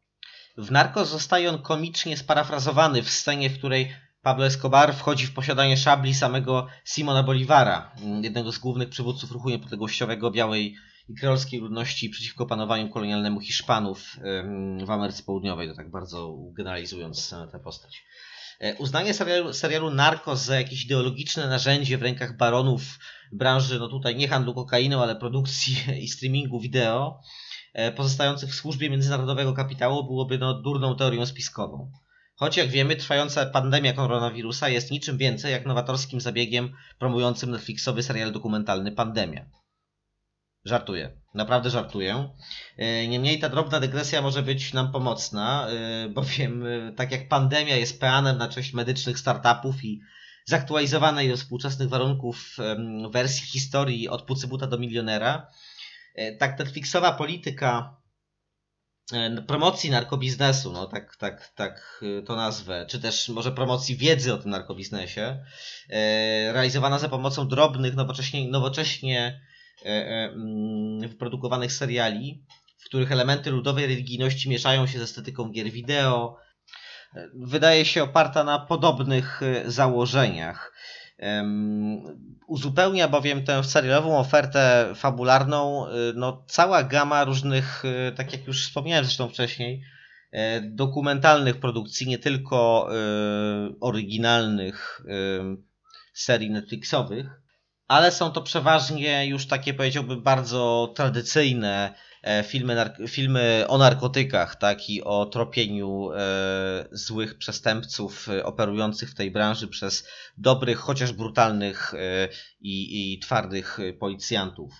[0.58, 3.95] W Narcos zostaje on komicznie sparafrazowany w scenie, w której
[4.26, 9.49] Pablo Escobar wchodzi w posiadanie szabli samego Simona Bolivara, mm, jednego z głównych przywódców ruchu
[9.49, 10.76] niepodległościowego białej
[11.09, 14.17] i kreolskiej ludności przeciwko panowaniu kolonialnemu Hiszpanów
[14.86, 18.03] w Ameryce Południowej, to tak bardzo generalizując tę postać.
[18.59, 22.82] E, uznanie serialu, serialu Narcos za jakieś ideologiczne narzędzie w rękach baronów
[23.32, 27.21] branży, no tutaj nie handlu kokainą, ale produkcji i streamingu wideo,
[27.73, 31.91] e, pozostających w służbie międzynarodowego kapitału byłoby no, durną teorią spiskową.
[32.36, 38.31] Choć jak wiemy, trwająca pandemia koronawirusa jest niczym więcej jak nowatorskim zabiegiem promującym Netflixowy serial
[38.31, 39.45] dokumentalny Pandemia.
[40.65, 41.11] Żartuję.
[41.33, 42.29] Naprawdę żartuję.
[42.77, 47.75] E, niemniej ta drobna dygresja może być nam pomocna, e, bowiem e, tak jak pandemia
[47.75, 50.01] jest peanem na cześć medycznych startupów i
[50.45, 52.57] zaktualizowanej do współczesnych warunków
[53.11, 55.47] wersji historii od pucybuta do milionera,
[56.39, 57.97] tak Netflixowa polityka
[59.47, 64.51] promocji narkobiznesu, no tak, tak, tak to nazwę, czy też może promocji wiedzy o tym
[64.51, 65.45] narkobiznesie,
[66.51, 69.41] realizowana za pomocą drobnych, nowocześnie, nowocześnie
[69.86, 72.43] E, e, mm, wyprodukowanych seriali,
[72.78, 76.38] w których elementy ludowej religijności mieszają się z estetyką gier wideo.
[77.16, 80.74] E, wydaje się oparta na podobnych założeniach.
[82.47, 85.86] Uzupełnia bowiem tę serialową ofertę fabularną
[86.16, 87.84] no, cała gama różnych,
[88.16, 89.84] tak jak już wspomniałem zresztą wcześniej,
[90.61, 92.89] dokumentalnych produkcji, nie tylko
[93.80, 95.01] oryginalnych
[96.13, 97.45] serii Netflixowych
[97.88, 102.05] ale są to przeważnie już takie powiedziałbym bardzo tradycyjne e,
[102.43, 109.32] filmy, filmy o narkotykach, tak i o tropieniu e, złych przestępców e, operujących w tej
[109.32, 110.07] branży przez
[110.38, 111.97] dobrych, chociaż brutalnych e,
[112.59, 114.73] i, i twardych policjantów.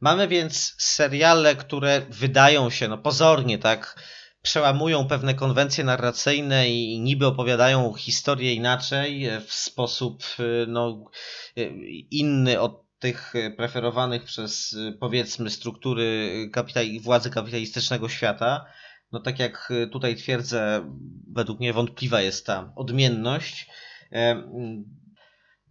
[0.00, 3.96] Mamy więc seriale, które wydają się no pozornie tak
[4.42, 11.10] przełamują pewne konwencje narracyjne i niby opowiadają historię inaczej, e, w sposób e, no,
[11.56, 11.62] e,
[12.10, 18.64] inny od tych preferowanych przez powiedzmy struktury kapitali władzy kapitalistycznego świata.
[19.12, 20.90] No tak jak tutaj twierdzę,
[21.32, 23.66] według mnie wątpliwa jest ta odmienność.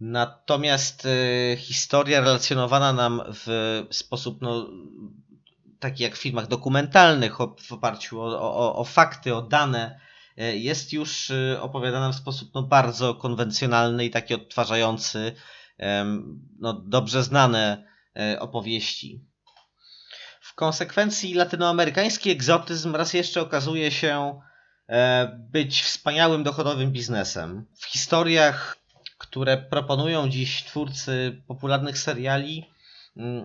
[0.00, 1.08] Natomiast
[1.56, 4.70] historia relacjonowana nam w sposób no,
[5.80, 10.00] taki jak w filmach dokumentalnych, w oparciu o, o, o fakty, o dane,
[10.36, 15.34] e, jest już e, opowiadana w sposób no, bardzo konwencjonalny i taki odtwarzający
[16.58, 17.84] no, dobrze znane
[18.16, 19.24] e, opowieści.
[20.40, 24.40] W konsekwencji latynoamerykański egzotyzm raz jeszcze okazuje się
[25.34, 27.66] być wspaniałym dochodowym biznesem.
[27.74, 28.78] W historiach,
[29.18, 32.70] które proponują dziś twórcy popularnych seriali,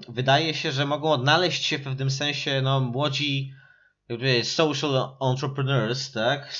[0.09, 3.53] wydaje się, że mogą odnaleźć się w pewnym sensie no, młodzi
[4.43, 6.55] social entrepreneurs, tak?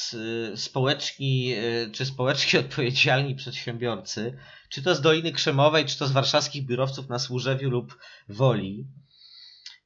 [0.56, 4.38] Społeczni y, czy społecznie odpowiedzialni przedsiębiorcy,
[4.70, 7.97] czy to z Doliny Krzemowej, czy to z warszawskich biurowców na Służewiu lub
[8.30, 8.88] Woli.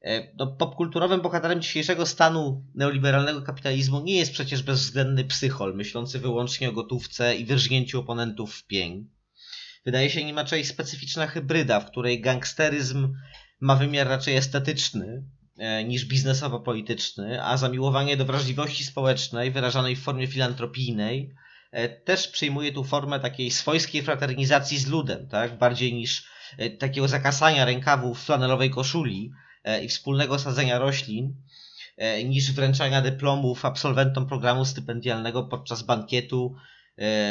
[0.02, 6.70] E, no, popkulturowym bohaterem dzisiejszego stanu neoliberalnego kapitalizmu nie jest przecież bezwzględny psychol, myślący wyłącznie
[6.70, 9.10] o gotówce i wyrżnięciu oponentów w pień
[9.88, 13.14] wydaje się nim raczej specyficzna hybryda, w której gangsteryzm
[13.60, 15.24] ma wymiar raczej estetyczny
[15.86, 21.36] niż biznesowo-polityczny, a zamiłowanie do wrażliwości społecznej wyrażanej w formie filantropijnej
[22.04, 25.58] też przyjmuje tu formę takiej swojskiej fraternizacji z ludem, tak?
[25.58, 26.28] bardziej niż
[26.80, 29.32] takiego zakasania rękawów flanelowej koszuli
[29.84, 31.36] i wspólnego sadzenia roślin,
[32.26, 36.56] niż wręczania dyplomów absolwentom programu stypendialnego podczas bankietu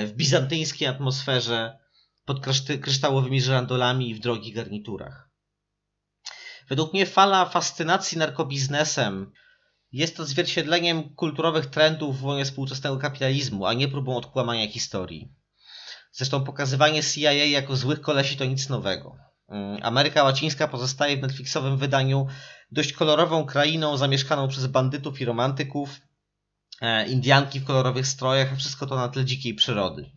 [0.06, 1.78] w bizantyjskiej atmosferze
[2.24, 2.40] pod
[2.80, 5.25] kryształowymi żyrandolami i w drogich garniturach.
[6.68, 9.32] Według mnie fala fascynacji narkobiznesem
[9.92, 15.32] jest odzwierciedleniem kulturowych trendów w wojnie współczesnego kapitalizmu, a nie próbą odkłamania historii.
[16.12, 19.16] Zresztą pokazywanie CIA jako złych kolesi to nic nowego.
[19.48, 22.26] Mm, Ameryka Łacińska pozostaje w Netflixowym wydaniu
[22.72, 26.00] dość kolorową krainą zamieszkaną przez bandytów i romantyków,
[26.80, 30.10] e, Indianki w kolorowych strojach, a wszystko to na tle dzikiej przyrody.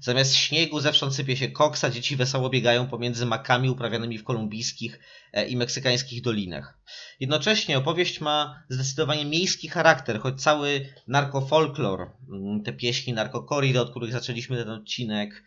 [0.00, 5.00] Zamiast śniegu zewsząd sypie się koksa, dzieci wesoło biegają pomiędzy makami uprawianymi w kolumbijskich
[5.32, 6.78] e, i meksykańskich dolinach.
[7.20, 14.12] Jednocześnie opowieść ma zdecydowanie miejski charakter, choć cały narkofolklor, mm, te pieśni narkokoridy, od których
[14.12, 15.44] zaczęliśmy ten odcinek,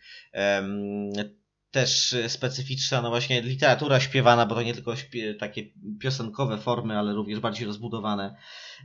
[1.76, 5.62] też specyficzna, no właśnie literatura śpiewana, bo to nie tylko śpie, takie
[6.00, 8.36] piosenkowe formy, ale również bardziej rozbudowane.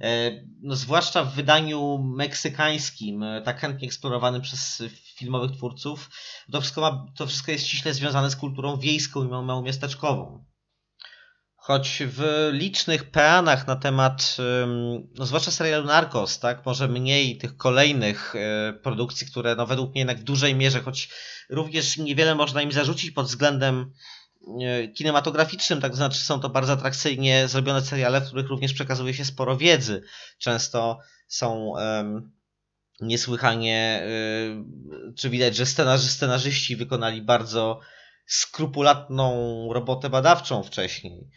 [0.01, 0.31] E,
[0.61, 4.83] no, zwłaszcza w wydaniu meksykańskim, e, tak chętnie eksplorowanym przez
[5.15, 6.09] filmowych twórców,
[6.51, 10.50] to wszystko, ma, to wszystko jest ściśle związane z kulturą wiejską i małomiasteczkową.
[11.63, 14.37] Choć w licznych peanach na temat,
[15.15, 19.99] no zwłaszcza serialu Narcos, tak, może mniej tych kolejnych e, produkcji, które no według mnie
[19.99, 21.09] jednak w dużej mierze, choć
[21.49, 23.93] również niewiele można im zarzucić pod względem
[24.61, 29.13] e, kinematograficznym, tak to znaczy są to bardzo atrakcyjnie zrobione seriale, w których również przekazuje
[29.13, 30.03] się sporo wiedzy.
[30.37, 32.31] Często są um,
[33.01, 34.03] niesłychanie,
[35.09, 37.79] y, czy widać, że scenarzy, scenarzyści wykonali bardzo
[38.31, 39.33] skrupulatną
[39.73, 41.29] robotę badawczą wcześniej.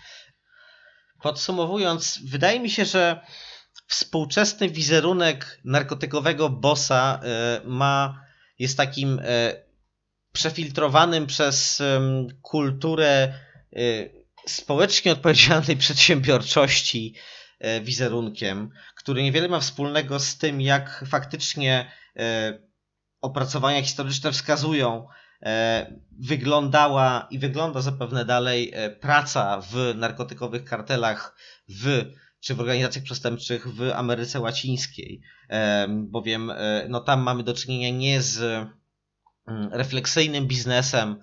[1.23, 3.21] Podsumowując, wydaje mi się, że
[3.87, 7.21] współczesny wizerunek narkotykowego bossa
[7.65, 8.25] y, ma,
[8.59, 9.23] jest takim y,
[10.33, 11.83] przefiltrowanym przez
[12.43, 13.39] kulturę
[14.47, 17.15] społecznie odpowiedzialnej przedsiębiorczości
[17.83, 21.93] wizerunkiem, który niewiele ma wspólnego z tym, jak faktycznie
[23.21, 25.24] opracowania historyczne wskazują, E,
[26.19, 31.37] wyglądała i wygląda zapewne dalej e, praca w narkotykowych kartelach
[31.69, 32.05] w
[32.41, 36.53] czy w organizacjach przestępczych w Ameryce Łacińskiej, e, bowiem
[36.89, 38.43] no, tam mamy do czynienia nie z
[39.47, 41.21] mm, refleksyjnym biznesem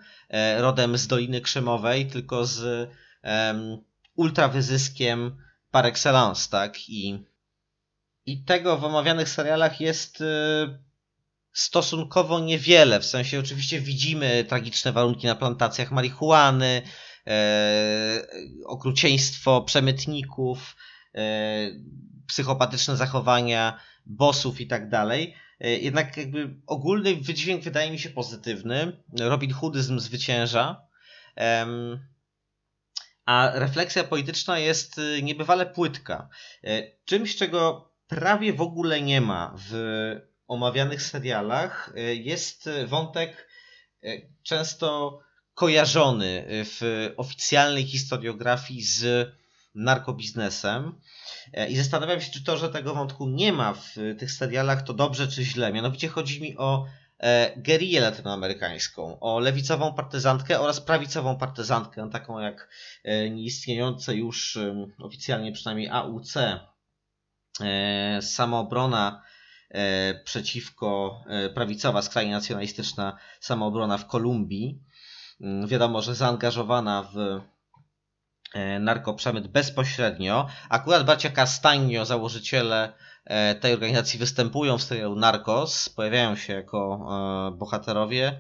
[0.57, 2.89] rodem z Doliny Krzemowej, tylko z
[4.15, 5.37] ultrawyzyskiem
[5.71, 6.89] par excellence, tak?
[6.89, 7.25] I,
[8.25, 10.23] I tego w omawianych serialach jest
[11.53, 12.99] stosunkowo niewiele.
[12.99, 16.81] W sensie oczywiście widzimy tragiczne warunki na plantacjach marihuany,
[17.27, 18.27] e,
[18.65, 20.75] okrucieństwo przemytników,
[21.15, 21.21] e,
[22.27, 25.35] psychopatyczne zachowania bossów i tak dalej.
[25.59, 29.03] E, jednak jakby ogólny wydźwięk wydaje mi się pozytywny.
[29.19, 30.87] Robin Hoodyzm zwycięża.
[33.25, 36.29] A refleksja polityczna jest niebywale płytka.
[37.05, 39.73] Czymś, czego prawie w ogóle nie ma w
[40.51, 43.47] omawianych serialach y, jest wątek
[44.03, 45.19] y, często
[45.53, 49.29] kojarzony w oficjalnej historiografii z
[49.75, 51.01] narkobiznesem.
[51.69, 55.27] I zastanawiam się, czy to, że tego wątku nie ma w tych serialach, to dobrze
[55.27, 55.73] czy źle.
[55.73, 56.85] Mianowicie chodzi mi o
[57.19, 62.69] e, gerię latynoamerykańską, o lewicową partyzantkę oraz prawicową partyzantkę, taką jak
[63.03, 64.57] e, nieistniejące już
[64.99, 66.33] oficjalnie przynajmniej AUC,
[67.61, 69.30] e, samoobrona E,
[70.23, 74.83] przeciwko e, prawicowa, skrajnie nacjonalistyczna samoobrona w Kolumbii.
[75.41, 77.41] Mm, wiadomo, że zaangażowana w
[78.53, 80.47] e, narkoprzemyt bezpośrednio.
[80.69, 82.93] Akurat bracia Castaño, założyciele
[83.61, 87.05] tej organizacji, występują w serialu Narcos, pojawiają się jako
[87.57, 88.39] bohaterowie.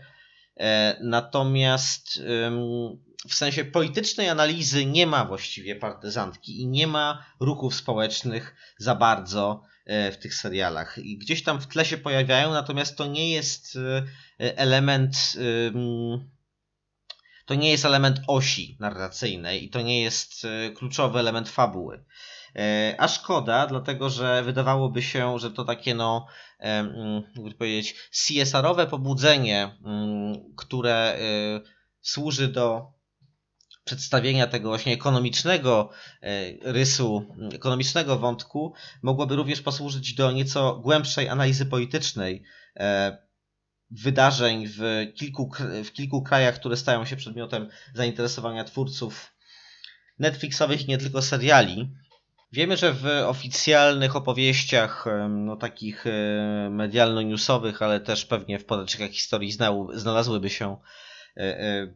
[1.01, 2.21] Natomiast
[3.29, 9.63] w sensie politycznej analizy nie ma właściwie partyzantki i nie ma ruchów społecznych za bardzo
[9.63, 10.97] E, w tych serialach.
[10.97, 13.77] I gdzieś tam w tle się pojawiają, natomiast to nie jest
[14.39, 15.37] e, element.
[17.45, 22.05] To nie jest element osi narracyjnej i to nie jest e, kluczowy element fabuły.
[22.97, 26.27] A szkoda, dlatego że wydawałoby się, że to takie, no,
[27.35, 29.77] jakby powiedzieć, CSR-owe pobudzenie,
[30.57, 31.19] które
[32.01, 32.93] służy do
[33.83, 35.89] przedstawienia tego właśnie ekonomicznego
[36.21, 36.27] e,
[36.71, 42.43] rysu, ekonomicznego wątku mogłoby również posłużyć do nieco głębszej analizy politycznej
[42.75, 43.17] e,
[43.91, 44.81] wydarzeń w
[45.15, 45.51] kilku,
[45.85, 49.33] w kilku krajach, które stają się przedmiotem zainteresowania twórców
[50.19, 51.91] Netflixowych i nie tylko seriali.
[52.53, 56.11] Wiemy, że w oficjalnych opowieściach, no takich e,
[56.69, 59.51] medialno-newsowych, ale też pewnie w podręcznikach historii
[59.93, 61.20] znalazłyby się e, e,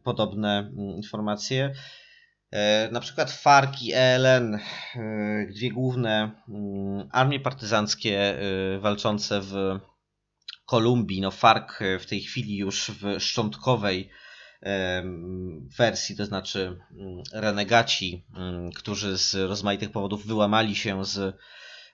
[0.04, 1.74] podobne mm, informacje.
[2.92, 4.60] Na przykład FARC i ELN,
[5.56, 8.38] dwie główne mm, armie partyzanckie
[8.80, 9.80] walczące w
[10.66, 11.22] Kolumbii.
[11.22, 14.10] No FARC w tej chwili już w szczątkowej
[15.78, 18.26] wersji, to znaczy mm, renegaci,
[18.76, 21.36] którzy z rozmaitych powodów wyłamali się z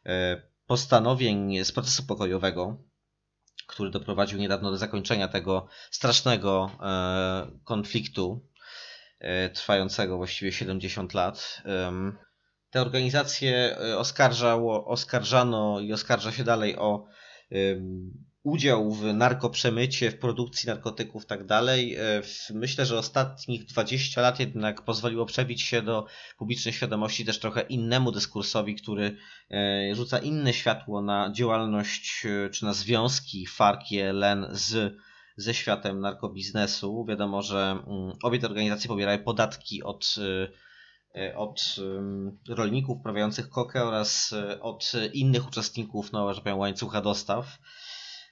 [0.05, 2.83] e, postanowień z procesu pokojowego,
[3.71, 8.47] który doprowadził niedawno do zakończenia tego strasznego e, konfliktu,
[9.19, 11.63] e, trwającego właściwie 70 lat.
[12.69, 17.05] Te organizacje oskarżało, oskarżano i oskarża się dalej o
[18.43, 21.95] udział w narkoprzemycie, w produkcji narkotyków tak dalej.
[21.95, 22.21] E,
[22.53, 26.05] myślę, że ostatnich 20 lat jednak pozwoliło przebić się do
[26.37, 29.17] publicznej świadomości też trochę innemu dyskursowi, który
[29.51, 34.97] e, rzuca inne światło na działalność e, czy na związki FARC i ELN z
[35.35, 37.05] ze światem narkobiznesu.
[37.05, 40.15] Wiadomo, że mm, obie te organizacje pobierają podatki od,
[41.35, 41.75] od
[42.49, 47.57] rolników uprawiających kokę oraz od innych uczestników no, że powiem, łańcucha dostaw.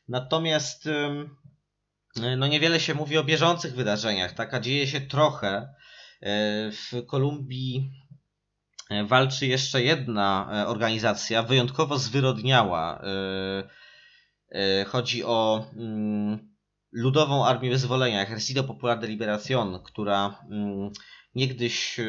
[0.09, 0.89] Natomiast
[2.37, 4.53] no niewiele się mówi o bieżących wydarzeniach, tak?
[4.53, 5.73] A dzieje się trochę.
[6.21, 7.91] E, w Kolumbii
[8.89, 13.01] e, walczy jeszcze jedna e, organizacja, wyjątkowo zwyrodniała.
[14.87, 16.55] Chodzi o mm,
[16.91, 20.91] Ludową Armię Wyzwolenia, Ejército Popular de Liberación, która mm,
[21.35, 21.99] niegdyś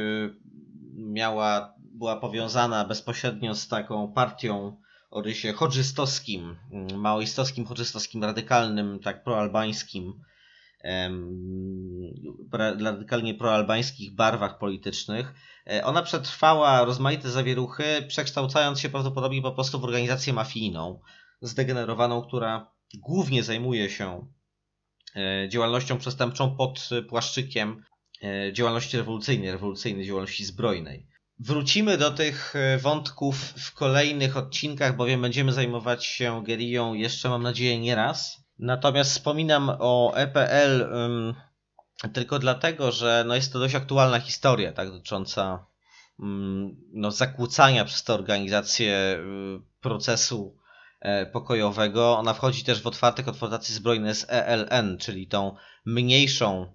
[0.94, 4.80] miała, była powiązana bezpośrednio z taką partią
[5.10, 10.12] o rysie chodżystowskim, mm, maoistowskim, chodżystowskim, radykalnym, tak proalbańskim,
[12.78, 15.34] radykalnie proalbańskich barwach politycznych.
[15.70, 21.00] E, ona przetrwała rozmaite zawieruchy, przekształcając się prawdopodobnie po prostu w organizację mafijną,
[21.40, 24.28] zdegenerowaną, która głównie zajmuje się
[25.16, 27.84] e, działalnością przestępczą pod płaszczykiem
[28.22, 31.09] e, działalności rewolucyjnej, rewolucyjnej działalności zbrojnej.
[31.42, 37.42] Wrócimy do tych e, wątków w kolejnych odcinkach, bowiem będziemy zajmować się Gerią jeszcze, mam
[37.42, 38.44] nadzieję, nie raz.
[38.58, 41.34] Natomiast wspominam o EPL um,
[42.12, 45.66] tylko dlatego, że no jest to dość aktualna historia, tak, dotycząca
[46.18, 50.56] um, no, zakłócania przez tę organizację um, procesu
[51.00, 52.18] e, pokojowego.
[52.18, 56.72] Ona wchodzi też w otwarte konfrontacje zbrojne z ELN, czyli tą mniejszą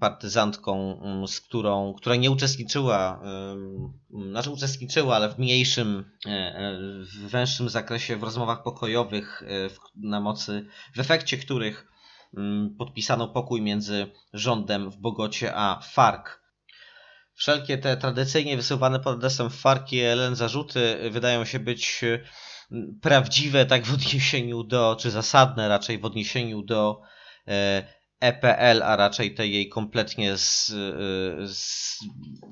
[0.00, 3.20] partyzantką, mm, z którą, która nie uczestniczyła,
[4.30, 9.46] znaczy uczestniczyła, ale w mniejszym, e, e, w węższym zakresie w rozmowach pokojowych, e,
[9.96, 11.86] na mocy, w efekcie których
[12.36, 16.26] mm, podpisano pokój między rządem w Bogocie a FARC.
[17.34, 22.04] Wszelkie te tradycyjnie wysuwane pod adresem FARC i ELN zarzuty wydają się być
[23.02, 27.00] prawdziwe tak w odniesieniu do, czy zasadne raczej w odniesieniu do
[28.20, 30.36] EPL, a raczej tej jej kompletnie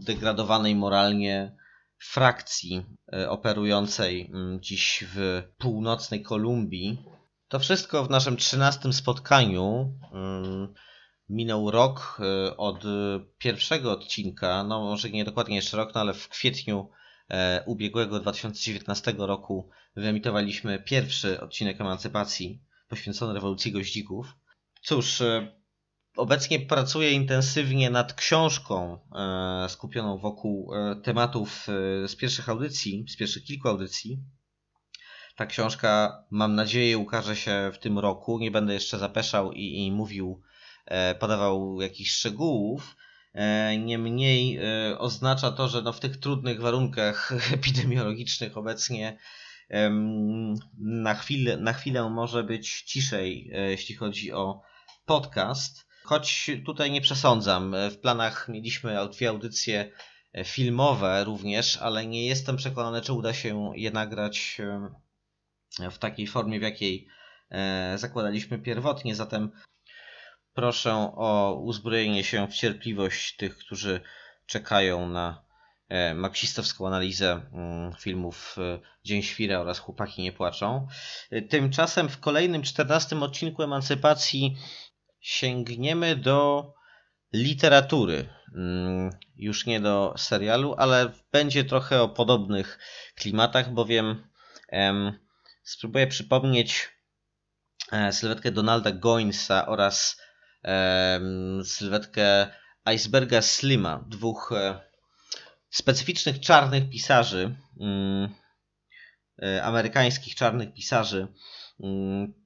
[0.00, 1.56] zdegradowanej moralnie
[1.98, 6.98] frakcji e, operującej mm, dziś w północnej Kolumbii.
[7.48, 9.92] To wszystko w naszym trzynastym spotkaniu.
[10.12, 10.74] Mm,
[11.28, 12.84] minął rok e, od
[13.38, 16.90] pierwszego odcinka, no może nie dokładnie jeszcze rok, no ale w kwietniu
[17.30, 24.26] e, ubiegłego 2019 roku wyemitowaliśmy pierwszy odcinek Emancypacji poświęcony rewolucji goździków.
[24.86, 25.52] Cóż, e,
[26.16, 31.66] obecnie pracuję intensywnie nad książką e, skupioną wokół e, tematów
[32.06, 34.18] z pierwszych audycji, z pierwszych kilku audycji.
[35.36, 38.38] Ta książka, mam nadzieję, ukaże się w tym roku.
[38.38, 40.42] Nie będę jeszcze zapeszał i, i mówił,
[41.20, 42.96] podawał jakichś szczegółów.
[43.78, 44.60] Niemniej
[44.98, 49.18] oznacza to, że no w tych trudnych warunkach epidemiologicznych obecnie
[50.78, 54.62] na chwilę, na chwilę może być ciszej, jeśli chodzi o
[55.06, 57.74] podcast, choć tutaj nie przesądzam.
[57.90, 59.92] W planach mieliśmy dwie audycje
[60.44, 64.58] filmowe również, ale nie jestem przekonany, czy uda się je nagrać
[65.80, 67.08] e, w takiej formie, w jakiej
[67.50, 69.14] e, zakładaliśmy pierwotnie.
[69.14, 69.50] Zatem
[70.54, 74.00] proszę o uzbrojenie się w cierpliwość tych, którzy
[74.46, 75.44] czekają na
[75.88, 78.56] e, marksistowską analizę mm, filmów
[79.04, 80.86] Dzień Świra oraz Chłopaki nie płaczą.
[81.50, 84.56] Tymczasem w kolejnym, czternastym odcinku Emancypacji
[85.26, 86.72] sięgniemy do
[87.32, 88.28] literatury.
[88.54, 92.78] Mm, już nie do serialu, ale będzie trochę o podobnych
[93.14, 94.28] klimatach, bowiem
[94.68, 95.18] em,
[95.62, 96.88] spróbuję przypomnieć
[97.92, 100.20] e, sylwetkę Donalda Goinsa oraz
[100.62, 102.46] em, sylwetkę
[102.94, 104.80] Iceberga Slima, dwóch e,
[105.70, 108.34] specyficznych czarnych pisarzy, mm,
[109.42, 111.28] e, amerykańskich czarnych pisarzy,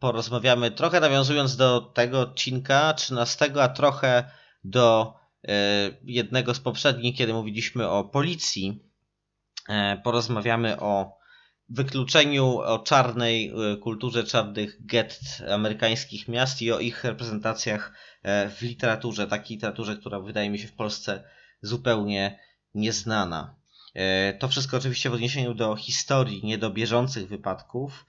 [0.01, 4.31] porozmawiamy trochę nawiązując do tego odcinka 13, a trochę
[4.65, 5.15] do
[5.49, 5.53] e,
[6.05, 8.85] jednego z poprzednich, kiedy mówiliśmy o policji.
[9.69, 11.21] E, porozmawiamy o
[11.69, 13.53] wykluczeniu, o czarnej
[13.83, 15.21] kulturze czarnych gett
[15.51, 17.93] amerykańskich miast i o ich reprezentacjach
[18.25, 21.25] w literaturze, takiej literaturze, która wydaje mi się w Polsce
[21.63, 22.39] zupełnie
[22.75, 23.61] nieznana.
[23.95, 28.07] E, to wszystko oczywiście w odniesieniu do historii, nie do bieżących wypadków.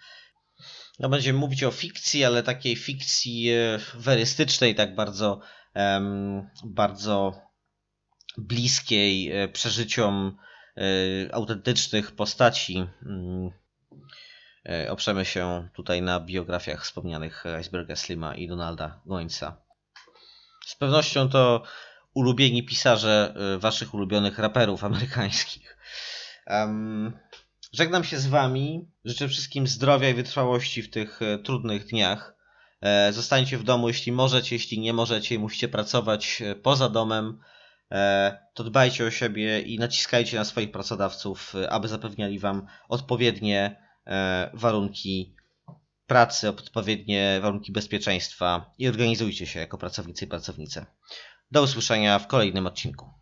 [1.02, 5.40] No, będziemy mówić o fikcji, ale takiej fikcji e, werystycznej, tak bardzo,
[6.66, 7.42] bardzo
[8.38, 10.38] bliskiej e, przeżyciom
[11.32, 12.88] autentycznych postaci.
[13.06, 13.52] Mm,
[14.90, 19.62] oprzemy się tutaj na biografiach wspomnianych Iceberga Slima i Donalda Gońca.
[20.66, 21.64] Z pewnością to
[22.14, 25.78] ulubieni pisarze waszych ulubionych raperów amerykańskich.
[27.74, 28.88] Żegnam się z wami.
[29.06, 32.36] Życzę wszystkim zdrowia i wytrwałości w tych e, trudnych dniach.
[32.82, 37.40] E, zostańcie w domu, jeśli możecie, jeśli nie możecie musicie pracować e, poza domem,
[38.54, 43.84] to dbajcie o siebie i naciskajcie na swoich pracodawców, aby zapewniali wam odpowiednie
[44.54, 45.36] warunki
[46.08, 50.86] pracy, odpowiednie warunki bezpieczeństwa i organizujcie się jako pracownicy i pracownice.
[51.52, 53.21] Do usłyszenia w kolejnym odcinku.